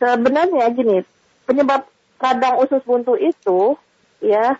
Sebenarnya 0.00 0.68
gini 0.74 1.00
penyebab 1.44 1.88
radang 2.20 2.56
usus 2.60 2.80
buntu 2.84 3.20
itu 3.20 3.76
ya 4.24 4.56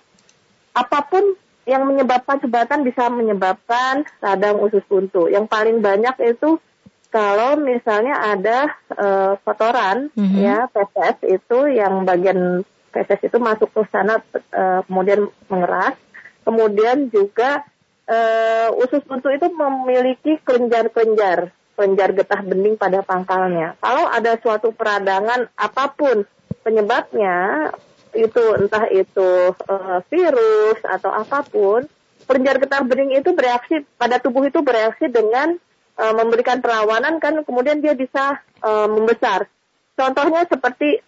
apa 0.76 0.98
pun 1.08 1.24
yang 1.64 1.88
menyebabkan 1.88 2.40
sumbatan 2.44 2.84
bisa 2.84 3.08
menyebabkan 3.08 4.04
radang 4.20 4.60
usus 4.60 4.84
buntu. 4.84 5.32
Yang 5.32 5.48
paling 5.48 5.80
banyak 5.80 6.16
itu 6.20 6.60
kalau 7.08 7.56
misalnya 7.56 8.34
ada 8.34 8.74
uh, 8.90 9.32
kotoran 9.46 10.10
mm-hmm. 10.12 10.40
ya 10.42 10.66
feses 10.68 11.40
itu 11.40 11.58
yang 11.70 12.02
bagian 12.02 12.66
feses 12.90 13.22
itu 13.22 13.38
masuk 13.38 13.70
ke 13.70 13.82
sana 13.88 14.20
uh, 14.52 14.82
kemudian 14.84 15.30
mengeras. 15.48 15.96
Kemudian 16.44 17.08
juga 17.08 17.64
uh, 18.04 18.68
usus 18.84 19.00
buntu 19.08 19.32
itu 19.32 19.48
memiliki 19.48 20.36
kelenjar-kelenjar, 20.44 21.48
kelenjar 21.74 22.14
getah 22.14 22.40
bening 22.42 22.78
pada 22.78 23.02
pangkalnya. 23.02 23.74
Kalau 23.82 24.06
ada 24.08 24.38
suatu 24.38 24.70
peradangan 24.70 25.50
apa 25.58 25.84
pun 25.94 26.22
penyebabnya 26.62 27.70
itu 28.14 28.42
entah 28.54 28.86
itu 28.88 29.52
uh, 29.52 29.98
virus 30.06 30.78
atau 30.86 31.10
apa 31.10 31.42
pun, 31.42 31.82
kelenjar 32.24 32.62
getah 32.62 32.82
bening 32.86 33.18
itu 33.18 33.34
bereaksi 33.34 33.82
pada 33.98 34.22
tubuh 34.22 34.46
itu 34.46 34.62
bereaksi 34.62 35.10
dengan 35.10 35.58
uh, 35.98 36.14
memberikan 36.14 36.62
perlawanan 36.62 37.18
kan 37.18 37.42
kemudian 37.42 37.82
dia 37.82 37.98
bisa 37.98 38.38
uh, 38.62 38.86
membesar. 38.86 39.50
Contohnya 39.98 40.46
seperti 40.46 41.02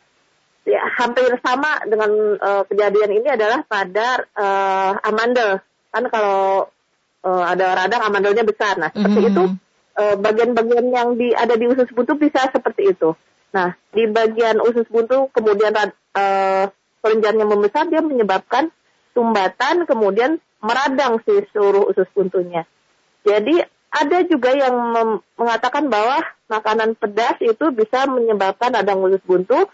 ya 0.67 0.83
hampir 0.99 1.31
sama 1.43 1.79
dengan 1.87 2.11
uh, 2.43 2.63
kejadian 2.67 3.23
ini 3.23 3.29
adalah 3.31 3.63
pada 3.67 4.27
uh, 4.35 4.93
amandel. 5.07 5.63
Kan 5.95 6.11
kalau 6.11 6.67
uh, 7.23 7.45
ada 7.47 7.87
radang 7.87 8.03
amandelnya 8.03 8.43
besar. 8.43 8.75
Nah, 8.79 8.91
seperti 8.91 9.19
mm 9.23 9.27
-hmm. 9.31 9.33
itu 9.33 9.45
bagian-bagian 9.97 10.87
yang 10.93 11.09
di 11.17 11.33
ada 11.33 11.57
di 11.57 11.67
usus 11.67 11.89
buntu 11.93 12.21
bisa 12.21 12.53
seperti 12.53 12.93
itu. 12.93 13.17
Nah, 13.57 13.73
di 13.95 14.05
bagian 14.05 14.61
usus 14.61 14.85
buntu 14.93 15.33
kemudian 15.33 15.73
uh, 15.73 16.65
kelenjarnya 17.01 17.47
membesar, 17.49 17.89
dia 17.89 18.05
menyebabkan 18.05 18.69
sumbatan, 19.17 19.89
kemudian 19.89 20.37
meradang 20.61 21.23
si 21.25 21.47
seluruh 21.55 21.89
usus 21.89 22.05
buntunya. 22.13 22.69
Jadi 23.25 23.65
ada 23.97 24.19
juga 24.29 24.53
yang 24.53 24.77
mengatakan 25.41 25.89
bahwa 25.89 26.21
makanan 26.53 27.01
pedas 27.01 27.41
itu 27.41 27.73
bisa 27.73 28.05
menyebabkan 28.05 28.77
radang 28.77 29.01
usus 29.01 29.23
buntu. 29.25 29.65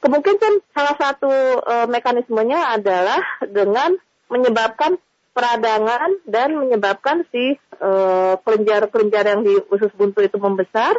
Kemungkinan 0.00 0.64
salah 0.72 0.96
satu 0.96 1.28
uh, 1.60 1.86
mekanismenya 1.90 2.78
adalah 2.78 3.20
dengan 3.44 3.96
menyebabkan 4.32 4.96
peradangan 5.36 6.16
dan 6.24 6.56
menyebabkan 6.56 7.28
si 7.28 7.60
kelenjar-kelenjar 8.40 9.24
uh, 9.28 9.30
yang 9.36 9.40
di 9.44 9.52
usus 9.68 9.92
buntu 9.92 10.24
itu 10.24 10.40
membesar 10.40 10.96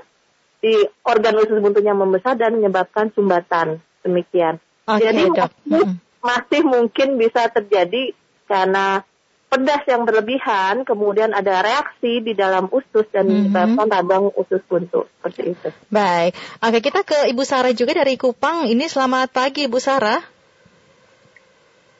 di 0.61 0.85
organ 1.01 1.41
usus 1.41 1.57
buntunya 1.57 1.97
membesar 1.97 2.37
dan 2.37 2.53
menyebabkan 2.61 3.09
sumbatan. 3.17 3.81
Demikian. 4.05 4.61
Okay, 4.85 5.09
Jadi 5.09 5.23
masih, 5.33 5.83
masih 6.21 6.61
mungkin 6.63 7.17
bisa 7.17 7.49
terjadi 7.49 8.13
karena 8.45 9.01
pedas 9.47 9.83
yang 9.87 10.03
berlebihan, 10.03 10.83
kemudian 10.83 11.31
ada 11.31 11.63
reaksi 11.63 12.19
di 12.19 12.35
dalam 12.35 12.67
usus 12.71 13.07
dan 13.11 13.27
mm-hmm. 13.27 13.51
menyebabkan 13.51 13.87
radang 13.87 14.25
usus 14.35 14.59
buntu 14.67 15.07
seperti 15.17 15.55
itu. 15.55 15.69
Baik, 15.87 16.35
oke 16.59 16.79
kita 16.83 17.01
ke 17.07 17.17
Ibu 17.31 17.43
Sarah 17.47 17.71
juga 17.71 17.95
dari 17.95 18.19
Kupang. 18.19 18.67
Ini 18.67 18.85
selamat 18.91 19.31
pagi 19.31 19.67
Ibu 19.67 19.79
Sarah. 19.79 20.36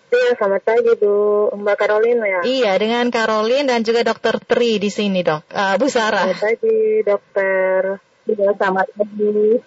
Iya, 0.08 0.40
selamat 0.40 0.64
pagi 0.64 0.92
Bu, 0.96 1.12
Mbak 1.52 1.76
Caroline 1.76 2.24
ya. 2.24 2.42
Iya, 2.48 2.72
dengan 2.80 3.12
Caroline 3.12 3.68
dan 3.68 3.84
juga 3.84 4.08
Dokter 4.08 4.40
Tri 4.40 4.80
di 4.80 4.88
sini 4.88 5.20
dok, 5.20 5.44
uh, 5.52 5.76
Bu 5.76 5.92
Sarah. 5.92 6.32
Selamat 6.32 6.44
pagi 6.48 6.80
dokter. 7.04 7.80
Ya, 8.24 8.50
selamat 8.56 8.88
pagi. 8.96 9.60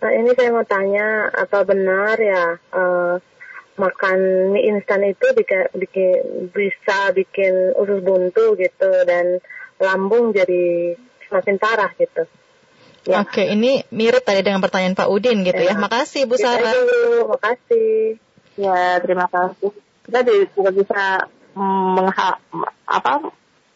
Nah, 0.00 0.10
ini 0.16 0.30
saya 0.32 0.48
mau 0.48 0.64
tanya, 0.64 1.28
apa 1.28 1.58
benar 1.64 2.16
ya 2.16 2.56
uh, 2.56 3.20
makan 3.76 4.18
mie 4.56 4.64
instan 4.64 5.04
itu 5.04 5.26
bikin, 5.36 5.68
bikin, 5.76 6.48
bisa 6.48 7.12
bikin 7.12 7.76
usus 7.76 8.00
buntu 8.00 8.56
gitu 8.56 8.90
dan 9.04 9.44
lambung 9.76 10.32
jadi 10.32 10.96
semakin 11.28 11.56
parah 11.60 11.92
gitu. 12.00 12.24
Ya. 13.04 13.20
Oke, 13.20 13.44
ini 13.44 13.84
mirip 13.92 14.24
tadi 14.24 14.40
dengan 14.40 14.64
pertanyaan 14.64 14.96
Pak 14.96 15.12
Udin 15.12 15.44
gitu 15.44 15.60
ya. 15.60 15.76
ya. 15.76 15.80
Makasih 15.80 16.24
Bu 16.24 16.40
Sarah. 16.40 16.72
Terima 16.72 17.36
kasih. 17.36 18.23
Ya, 18.54 19.02
terima 19.02 19.26
kasih. 19.26 19.74
Kita 20.04 20.20
juga 20.54 20.70
bisa 20.70 21.02
mengha 21.54 22.38
apa 22.86 23.12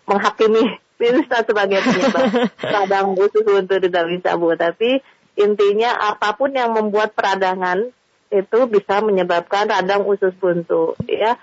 menghakimi 0.06 0.62
Pinsta 0.98 1.46
sebagai 1.46 1.78
penyebab 1.78 2.26
radang 2.74 3.14
usus 3.14 3.46
buntu 3.46 3.78
tidak 3.78 4.10
bisa 4.10 4.34
bu, 4.34 4.50
tapi 4.58 4.98
intinya 5.38 5.94
apa 5.94 6.34
pun 6.34 6.50
yang 6.50 6.74
membuat 6.74 7.14
peradangan 7.14 7.86
itu 8.34 8.58
bisa 8.66 8.98
menyebabkan 8.98 9.70
radang 9.70 10.02
usus 10.10 10.34
buntu 10.34 10.98
ya. 11.06 11.38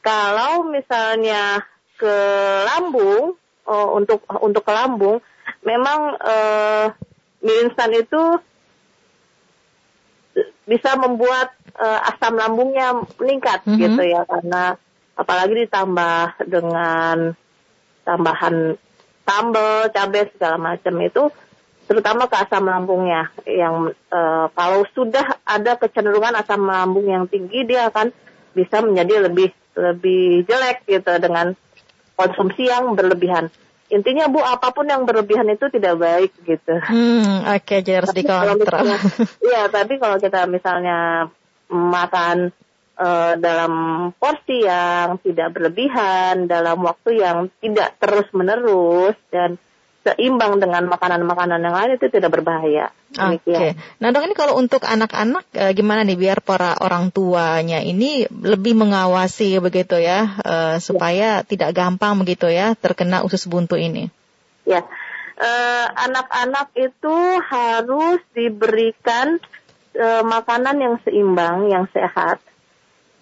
Kalau 0.00 0.64
misalnya 0.64 1.68
ke 2.00 2.16
lambung 2.64 3.36
oh, 3.68 3.88
untuk 3.92 4.24
untuk 4.40 4.64
ke 4.64 4.72
lambung 4.72 5.20
memang 5.68 6.16
eh, 6.24 6.86
mie 7.44 7.60
instan 7.68 7.92
itu 7.92 8.40
bisa 10.64 10.96
membuat 10.96 11.52
eh, 11.78 12.00
asam 12.10 12.34
lambungnya 12.38 13.04
meningkat 13.18 13.62
mm 13.64 13.70
-hmm. 13.74 13.80
gitu 13.80 14.02
ya 14.02 14.22
karena 14.26 14.62
apalagi 15.14 15.54
ditambah 15.66 16.46
dengan 16.50 17.34
tambahan 18.02 18.76
sambal, 19.24 19.88
cabai 19.90 20.28
segala 20.36 20.56
macam 20.60 20.94
itu 21.00 21.22
terutama 21.84 22.28
ke 22.28 22.36
asam 22.40 22.64
lambungnya 22.64 23.28
yang 23.44 23.92
e, 24.08 24.20
kalau 24.56 24.88
sudah 24.96 25.36
ada 25.44 25.76
kecenderungan 25.76 26.32
asam 26.32 26.64
lambung 26.64 27.04
yang 27.04 27.28
tinggi 27.28 27.60
dia 27.68 27.92
akan 27.92 28.08
bisa 28.56 28.80
menjadi 28.80 29.28
lebih 29.28 29.52
lebih 29.76 30.48
jelek 30.48 30.88
gitu 30.88 31.12
dengan 31.20 31.52
konsumsi 32.16 32.70
yang 32.70 32.94
berlebihan. 32.96 33.52
Intinya 33.92 34.32
Bu, 34.32 34.40
apa 34.40 34.72
pun 34.72 34.88
yang 34.88 35.04
berlebihan 35.04 35.44
itu 35.52 35.68
tidak 35.68 36.00
baik 36.00 36.32
gitu. 36.48 36.80
Hmm, 36.88 37.44
oke, 37.52 37.68
okay, 37.68 37.84
jadi 37.84 38.00
harus 38.00 38.16
dikontrol. 38.16 38.86
Iya, 39.50 39.68
tapi 39.68 40.00
kalau 40.00 40.16
kita 40.16 40.48
misalnya 40.48 41.28
makan 41.70 42.52
uh, 42.98 43.34
dalam 43.38 43.72
porsi 44.16 44.64
yang 44.64 45.18
tidak 45.22 45.54
berlebihan, 45.54 46.46
dalam 46.46 46.82
waktu 46.82 47.22
yang 47.22 47.50
tidak 47.58 47.98
terus-menerus 47.98 49.18
dan 49.30 49.58
seimbang 50.04 50.60
dengan 50.60 50.84
makanan-makanan 50.84 51.64
yang 51.64 51.74
lain 51.74 51.96
itu 51.96 52.12
tidak 52.12 52.28
berbahaya. 52.28 52.92
Oke. 53.16 53.40
Okay. 53.40 53.72
Nah 54.04 54.12
dok 54.12 54.28
ini 54.28 54.36
kalau 54.36 54.60
untuk 54.60 54.84
anak-anak 54.84 55.48
e, 55.56 55.72
gimana 55.72 56.04
nih 56.04 56.20
biar 56.20 56.44
para 56.44 56.76
orang 56.76 57.08
tuanya 57.08 57.80
ini 57.80 58.28
lebih 58.28 58.76
mengawasi 58.76 59.56
begitu 59.64 59.96
ya 59.96 60.36
e, 60.44 60.54
supaya 60.84 61.40
ya. 61.40 61.46
tidak 61.48 61.72
gampang 61.72 62.20
begitu 62.20 62.52
ya 62.52 62.76
terkena 62.76 63.24
usus 63.24 63.48
buntu 63.48 63.80
ini. 63.80 64.12
Ya, 64.68 64.84
anak-anak 65.92 66.72
itu 66.72 67.16
harus 67.44 68.20
diberikan 68.32 69.40
e, 69.94 70.06
makanan 70.26 70.76
yang 70.82 70.94
seimbang, 71.06 71.70
yang 71.70 71.86
sehat 71.94 72.42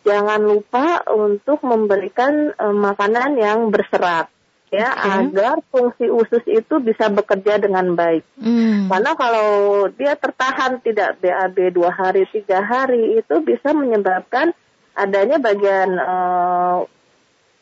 jangan 0.02 0.42
lupa 0.42 1.02
untuk 1.10 1.62
memberikan 1.62 2.54
uh, 2.58 2.74
makanan 2.74 3.38
yang 3.38 3.70
berserat. 3.70 4.28
ya 4.72 4.88
okay. 4.88 5.28
agar 5.28 5.60
fungsi 5.68 6.08
usus 6.08 6.40
itu 6.48 6.80
bisa 6.80 7.12
bekerja 7.12 7.60
dengan 7.60 7.92
baik. 7.92 8.24
Hmm. 8.40 8.88
Karena 8.88 9.12
kalau 9.20 9.48
dia 9.92 10.16
tertahan 10.16 10.80
tidak 10.80 11.20
BAB 11.20 11.76
dua 11.76 11.92
hari 11.92 12.24
tiga 12.32 12.64
hari 12.64 13.20
itu 13.20 13.44
bisa 13.44 13.76
menyebabkan 13.76 14.56
adanya 14.96 15.36
bagian 15.36 15.92
uh, 16.00 16.88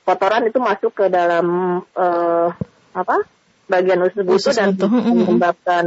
kotoran 0.06 0.54
itu 0.54 0.62
masuk 0.62 0.94
ke 0.94 1.10
dalam 1.10 1.82
uh, 1.98 2.46
apa 2.94 3.26
bagian 3.66 4.06
usus, 4.06 4.22
usus 4.30 4.54
dan 4.54 4.78
itu. 4.78 4.86
Hmm, 4.86 5.26
menyebabkan 5.26 5.86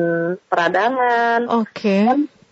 peradangan. 0.51 1.47
Oke. 1.63 2.03
Okay. 2.03 2.42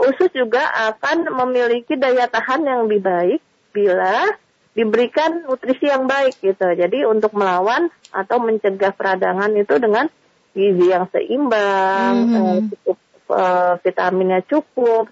Usus 0.00 0.32
juga 0.32 0.64
akan 0.92 1.28
memiliki 1.44 1.92
daya 2.00 2.24
tahan 2.24 2.64
yang 2.64 2.88
lebih 2.88 3.04
baik 3.04 3.40
bila 3.76 4.32
diberikan 4.72 5.44
nutrisi 5.44 5.90
yang 5.90 6.08
baik 6.08 6.40
gitu. 6.40 6.64
Jadi 6.64 7.04
untuk 7.04 7.36
melawan 7.36 7.92
atau 8.08 8.40
mencegah 8.40 8.96
peradangan 8.96 9.52
itu 9.58 9.76
dengan 9.76 10.08
gizi 10.56 10.86
yang 10.90 11.06
seimbang, 11.12 12.14
mm 12.16 12.26
-hmm. 12.32 12.58
cukup 12.74 12.96
uh, 13.30 13.74
vitaminnya 13.82 14.40
cukup, 14.46 15.10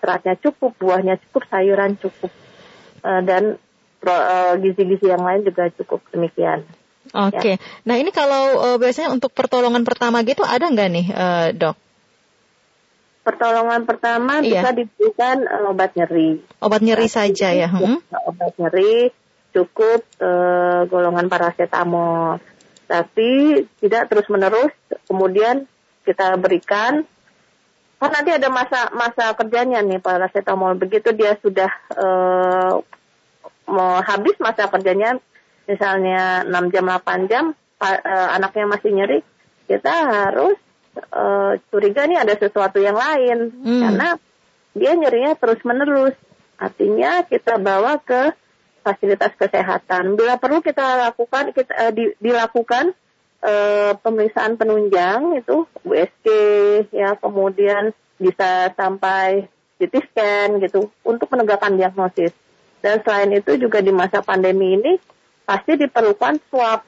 seratnya 0.00 0.36
cukup, 0.40 0.76
buahnya 0.76 1.16
cukup, 1.28 1.42
sayuran 1.48 1.96
cukup, 1.96 2.32
dan 3.00 3.56
gizi-gizi 4.60 5.08
yang 5.08 5.24
lain 5.24 5.48
juga 5.48 5.72
cukup 5.72 6.04
demikian. 6.12 6.60
Oke, 7.14 7.36
okay. 7.36 7.54
ya. 7.56 7.84
nah 7.88 7.96
ini 8.00 8.12
kalau 8.12 8.76
biasanya 8.76 9.12
untuk 9.12 9.32
pertolongan 9.32 9.84
pertama 9.84 10.20
gitu 10.24 10.44
ada 10.44 10.68
nggak 10.68 10.88
nih 10.92 11.06
dok? 11.56 11.76
Pertolongan 13.24 13.88
pertama 13.88 14.44
iya. 14.44 14.60
bisa 14.60 14.68
diberikan 14.76 15.42
uh, 15.48 15.72
obat 15.72 15.96
nyeri. 15.96 16.44
Obat 16.60 16.84
nyeri 16.84 17.08
nah, 17.08 17.14
saja 17.16 17.48
ya? 17.56 17.68
Hmm? 17.72 17.98
Obat 18.28 18.52
nyeri 18.60 19.08
cukup 19.56 20.04
uh, 20.20 20.84
golongan 20.86 21.32
paracetamol. 21.32 22.38
Tapi 22.84 23.64
tidak 23.80 24.12
terus 24.12 24.28
menerus. 24.28 24.70
Kemudian 25.08 25.64
kita 26.04 26.36
berikan. 26.36 27.08
Kan 27.96 28.10
nanti 28.12 28.36
ada 28.36 28.52
masa 28.52 28.92
masa 28.92 29.32
kerjanya 29.32 29.80
nih 29.80 30.04
paracetamol. 30.04 30.76
Begitu 30.76 31.16
dia 31.16 31.40
sudah 31.40 31.72
uh, 31.96 32.84
mau 33.64 33.96
habis 34.04 34.36
masa 34.36 34.68
kerjanya, 34.68 35.16
misalnya 35.64 36.44
6 36.44 36.68
jam 36.68 36.84
8 36.84 37.30
jam, 37.32 37.44
uh, 37.80 38.28
anaknya 38.36 38.68
masih 38.68 38.90
nyeri, 38.92 39.18
kita 39.64 39.88
harus 39.88 40.60
uh, 41.12 41.52
curiga 41.70 42.06
nih 42.06 42.22
ada 42.22 42.34
sesuatu 42.38 42.78
yang 42.78 42.94
lain 42.94 43.50
hmm. 43.62 43.80
karena 43.82 44.08
dia 44.74 44.92
nyerinya 44.98 45.32
terus 45.38 45.60
menerus. 45.62 46.14
Artinya 46.58 47.26
kita 47.26 47.58
bawa 47.58 47.98
ke 48.02 48.34
fasilitas 48.82 49.32
kesehatan. 49.34 50.14
Bila 50.14 50.36
perlu 50.38 50.60
kita 50.60 51.10
lakukan 51.10 51.54
kita 51.54 51.72
uh, 51.72 51.92
di, 51.94 52.14
dilakukan 52.20 52.92
uh, 53.42 53.92
pemeriksaan 53.98 54.58
penunjang 54.60 55.40
itu 55.40 55.66
USG 55.82 56.26
ya 56.90 57.16
kemudian 57.18 57.94
bisa 58.18 58.70
sampai 58.76 59.50
CT 59.80 59.94
scan 60.10 60.48
gitu 60.62 60.90
untuk 61.02 61.30
menegakkan 61.34 61.74
diagnosis. 61.74 62.30
Dan 62.84 63.00
selain 63.00 63.32
itu 63.32 63.56
juga 63.56 63.80
di 63.80 63.90
masa 63.90 64.20
pandemi 64.20 64.76
ini 64.76 65.00
pasti 65.48 65.74
diperlukan 65.80 66.38
swab. 66.52 66.84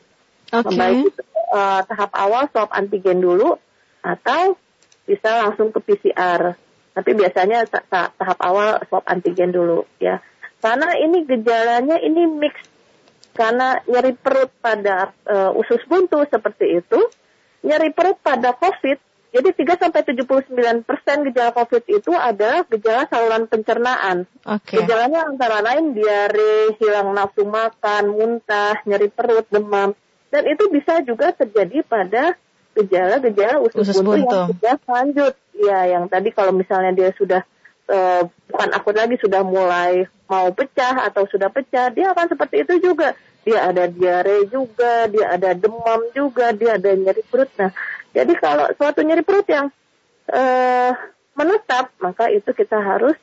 Okay. 0.46 0.78
Baik 0.78 1.10
uh, 1.50 1.80
tahap 1.88 2.10
awal 2.14 2.46
swab 2.52 2.70
antigen 2.70 3.18
dulu 3.18 3.58
atau 4.06 4.54
bisa 5.02 5.42
langsung 5.42 5.74
ke 5.74 5.82
PCR. 5.82 6.54
Tapi 6.94 7.10
biasanya 7.12 7.66
tahap 7.90 8.38
awal 8.38 8.78
swab 8.86 9.02
antigen 9.10 9.50
dulu 9.50 9.82
ya. 9.98 10.22
Karena 10.62 10.94
ini 10.96 11.26
gejalanya 11.26 12.00
ini 12.00 12.24
mix 12.24 12.56
karena 13.36 13.84
nyeri 13.84 14.16
perut 14.16 14.48
pada 14.64 15.12
uh, 15.28 15.52
usus 15.52 15.84
buntu 15.84 16.24
seperti 16.24 16.80
itu, 16.80 16.98
nyeri 17.60 17.92
perut 17.92 18.16
pada 18.24 18.56
COVID. 18.56 19.04
Jadi 19.36 19.52
3 19.52 19.76
sampai 19.84 20.00
79 20.16 20.88
persen 20.88 21.28
gejala 21.28 21.52
COVID 21.52 21.84
itu 21.92 22.08
adalah 22.16 22.64
gejala 22.72 23.04
saluran 23.12 23.44
pencernaan. 23.44 24.24
Okay. 24.40 24.80
Gejalanya 24.80 25.28
antara 25.28 25.60
lain 25.60 25.92
diare, 25.92 26.72
hilang 26.80 27.12
nafsu 27.12 27.44
makan, 27.44 28.16
muntah, 28.16 28.80
nyeri 28.88 29.12
perut, 29.12 29.44
demam. 29.52 29.92
Dan 30.32 30.48
itu 30.48 30.72
bisa 30.72 31.04
juga 31.04 31.36
terjadi 31.36 31.84
pada 31.84 32.32
gejala-gejala 32.76 33.64
usus, 33.64 33.88
usus 33.88 34.04
buntu, 34.04 34.28
buntu 34.28 34.28
yang 34.28 34.48
sudah 34.52 34.76
lanjut. 34.84 35.34
Ya, 35.56 35.78
yang 35.88 36.04
tadi 36.12 36.28
kalau 36.36 36.52
misalnya 36.52 36.92
dia 36.92 37.10
sudah 37.16 37.40
uh, 37.88 38.28
bukan 38.52 38.68
akut 38.76 38.92
lagi 38.92 39.16
sudah 39.16 39.40
mulai 39.40 40.04
mau 40.28 40.52
pecah 40.52 41.08
atau 41.08 41.24
sudah 41.24 41.48
pecah, 41.48 41.88
dia 41.90 42.12
akan 42.12 42.26
seperti 42.36 42.68
itu 42.68 42.92
juga. 42.92 43.16
Dia 43.46 43.70
ada 43.70 43.86
diare 43.86 44.44
juga, 44.50 45.06
dia 45.06 45.32
ada 45.32 45.54
demam 45.54 46.02
juga, 46.12 46.50
dia 46.50 46.76
ada 46.76 46.90
nyeri 46.92 47.22
perut. 47.24 47.48
Nah, 47.56 47.70
jadi 48.10 48.32
kalau 48.36 48.66
suatu 48.74 49.00
nyeri 49.06 49.22
perut 49.22 49.46
yang 49.46 49.70
uh, 50.34 50.92
menetap, 51.38 51.94
maka 52.02 52.28
itu 52.28 52.50
kita 52.52 52.76
harus 52.76 53.16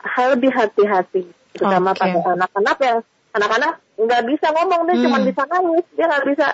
lebih 0.00 0.48
hati-hati, 0.48 1.28
terutama 1.52 1.92
okay. 1.92 2.08
pada 2.08 2.32
anak-anak 2.32 2.78
yang 2.80 2.98
anak-anak 3.36 3.72
nggak 4.00 4.22
bisa 4.32 4.46
ngomong 4.48 4.88
dia 4.88 4.96
hmm. 4.96 5.04
cuma 5.04 5.18
bisa 5.20 5.42
nangis, 5.44 5.84
dia 5.92 6.04
nggak 6.08 6.26
bisa 6.32 6.46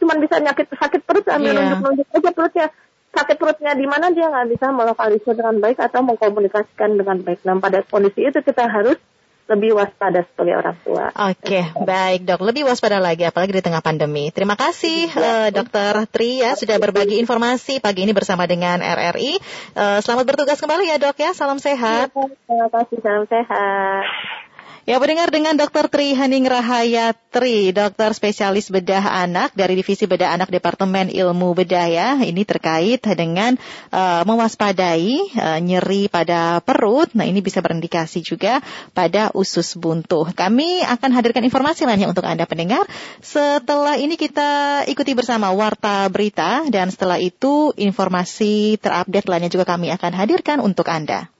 cuma 0.00 0.14
bisa 0.20 0.36
nyakit 0.40 0.66
sakit 0.72 1.00
perut 1.04 1.24
sambil 1.24 1.56
yeah. 1.56 1.76
nunjuk-nunjuk 1.78 2.08
aja 2.10 2.30
perutnya 2.32 2.66
sakit 3.14 3.36
perutnya 3.38 3.72
di 3.78 3.86
mana 3.86 4.10
dia 4.10 4.26
nggak 4.26 4.50
bisa 4.50 4.74
melokalisir 4.74 5.38
dengan 5.38 5.56
baik 5.62 5.78
atau 5.78 6.02
mengkomunikasikan 6.02 6.98
dengan 6.98 7.22
baik. 7.22 7.46
Nah 7.46 7.62
pada 7.62 7.86
kondisi 7.86 8.26
itu 8.26 8.42
kita 8.42 8.66
harus 8.66 8.98
lebih 9.44 9.76
waspada 9.76 10.24
sebagai 10.24 10.56
orang 10.56 10.76
tua. 10.80 11.12
Oke, 11.12 11.36
okay, 11.36 11.62
baik 11.84 12.24
dok. 12.24 12.40
Lebih 12.40 12.64
waspada 12.64 12.96
lagi, 12.96 13.28
apalagi 13.28 13.52
di 13.52 13.60
tengah 13.60 13.84
pandemi. 13.84 14.32
Terima 14.32 14.56
kasih 14.56 15.12
ya. 15.12 15.20
uh, 15.20 15.48
dokter 15.52 15.92
Tri 16.08 16.40
ya 16.40 16.56
sudah 16.56 16.80
berbagi 16.80 17.20
informasi 17.20 17.76
pagi 17.84 18.08
ini 18.08 18.16
bersama 18.16 18.48
dengan 18.48 18.80
RRI. 18.80 19.36
Uh, 19.76 20.00
selamat 20.00 20.24
bertugas 20.24 20.56
kembali 20.56 20.88
ya 20.88 20.96
dok 20.96 21.20
ya. 21.20 21.36
Salam 21.36 21.60
sehat. 21.60 22.08
Ya, 22.16 22.24
terima 22.48 22.68
kasih, 22.72 22.96
salam 23.04 23.24
sehat. 23.28 24.04
Ya, 24.84 25.00
mendengar 25.00 25.32
dengan 25.32 25.56
Dr. 25.56 25.88
Tri 25.88 26.12
Haning 26.12 26.44
Rahayatri, 26.44 27.72
dokter 27.72 28.12
spesialis 28.12 28.68
bedah 28.68 29.00
anak 29.24 29.56
dari 29.56 29.80
Divisi 29.80 30.04
Bedah 30.04 30.36
Anak 30.36 30.52
Departemen 30.52 31.08
Ilmu 31.08 31.56
Bedah 31.56 31.88
ya. 31.88 32.08
Ini 32.20 32.44
terkait 32.44 33.00
dengan 33.00 33.56
uh, 33.88 34.22
mewaspadai 34.28 35.24
uh, 35.40 35.56
nyeri 35.64 36.12
pada 36.12 36.60
perut. 36.60 37.08
Nah, 37.16 37.24
ini 37.24 37.40
bisa 37.40 37.64
berindikasi 37.64 38.20
juga 38.20 38.60
pada 38.92 39.32
usus 39.32 39.72
buntu. 39.72 40.28
Kami 40.36 40.84
akan 40.84 41.10
hadirkan 41.16 41.48
informasi 41.48 41.88
lainnya 41.88 42.12
untuk 42.12 42.28
Anda 42.28 42.44
pendengar. 42.44 42.84
Setelah 43.24 43.96
ini 43.96 44.20
kita 44.20 44.84
ikuti 44.84 45.16
bersama 45.16 45.48
Warta 45.56 46.04
Berita 46.12 46.68
dan 46.68 46.92
setelah 46.92 47.16
itu 47.16 47.72
informasi 47.80 48.76
terupdate 48.84 49.32
lainnya 49.32 49.48
juga 49.48 49.64
kami 49.64 49.96
akan 49.96 50.12
hadirkan 50.12 50.60
untuk 50.60 50.92
Anda. 50.92 51.33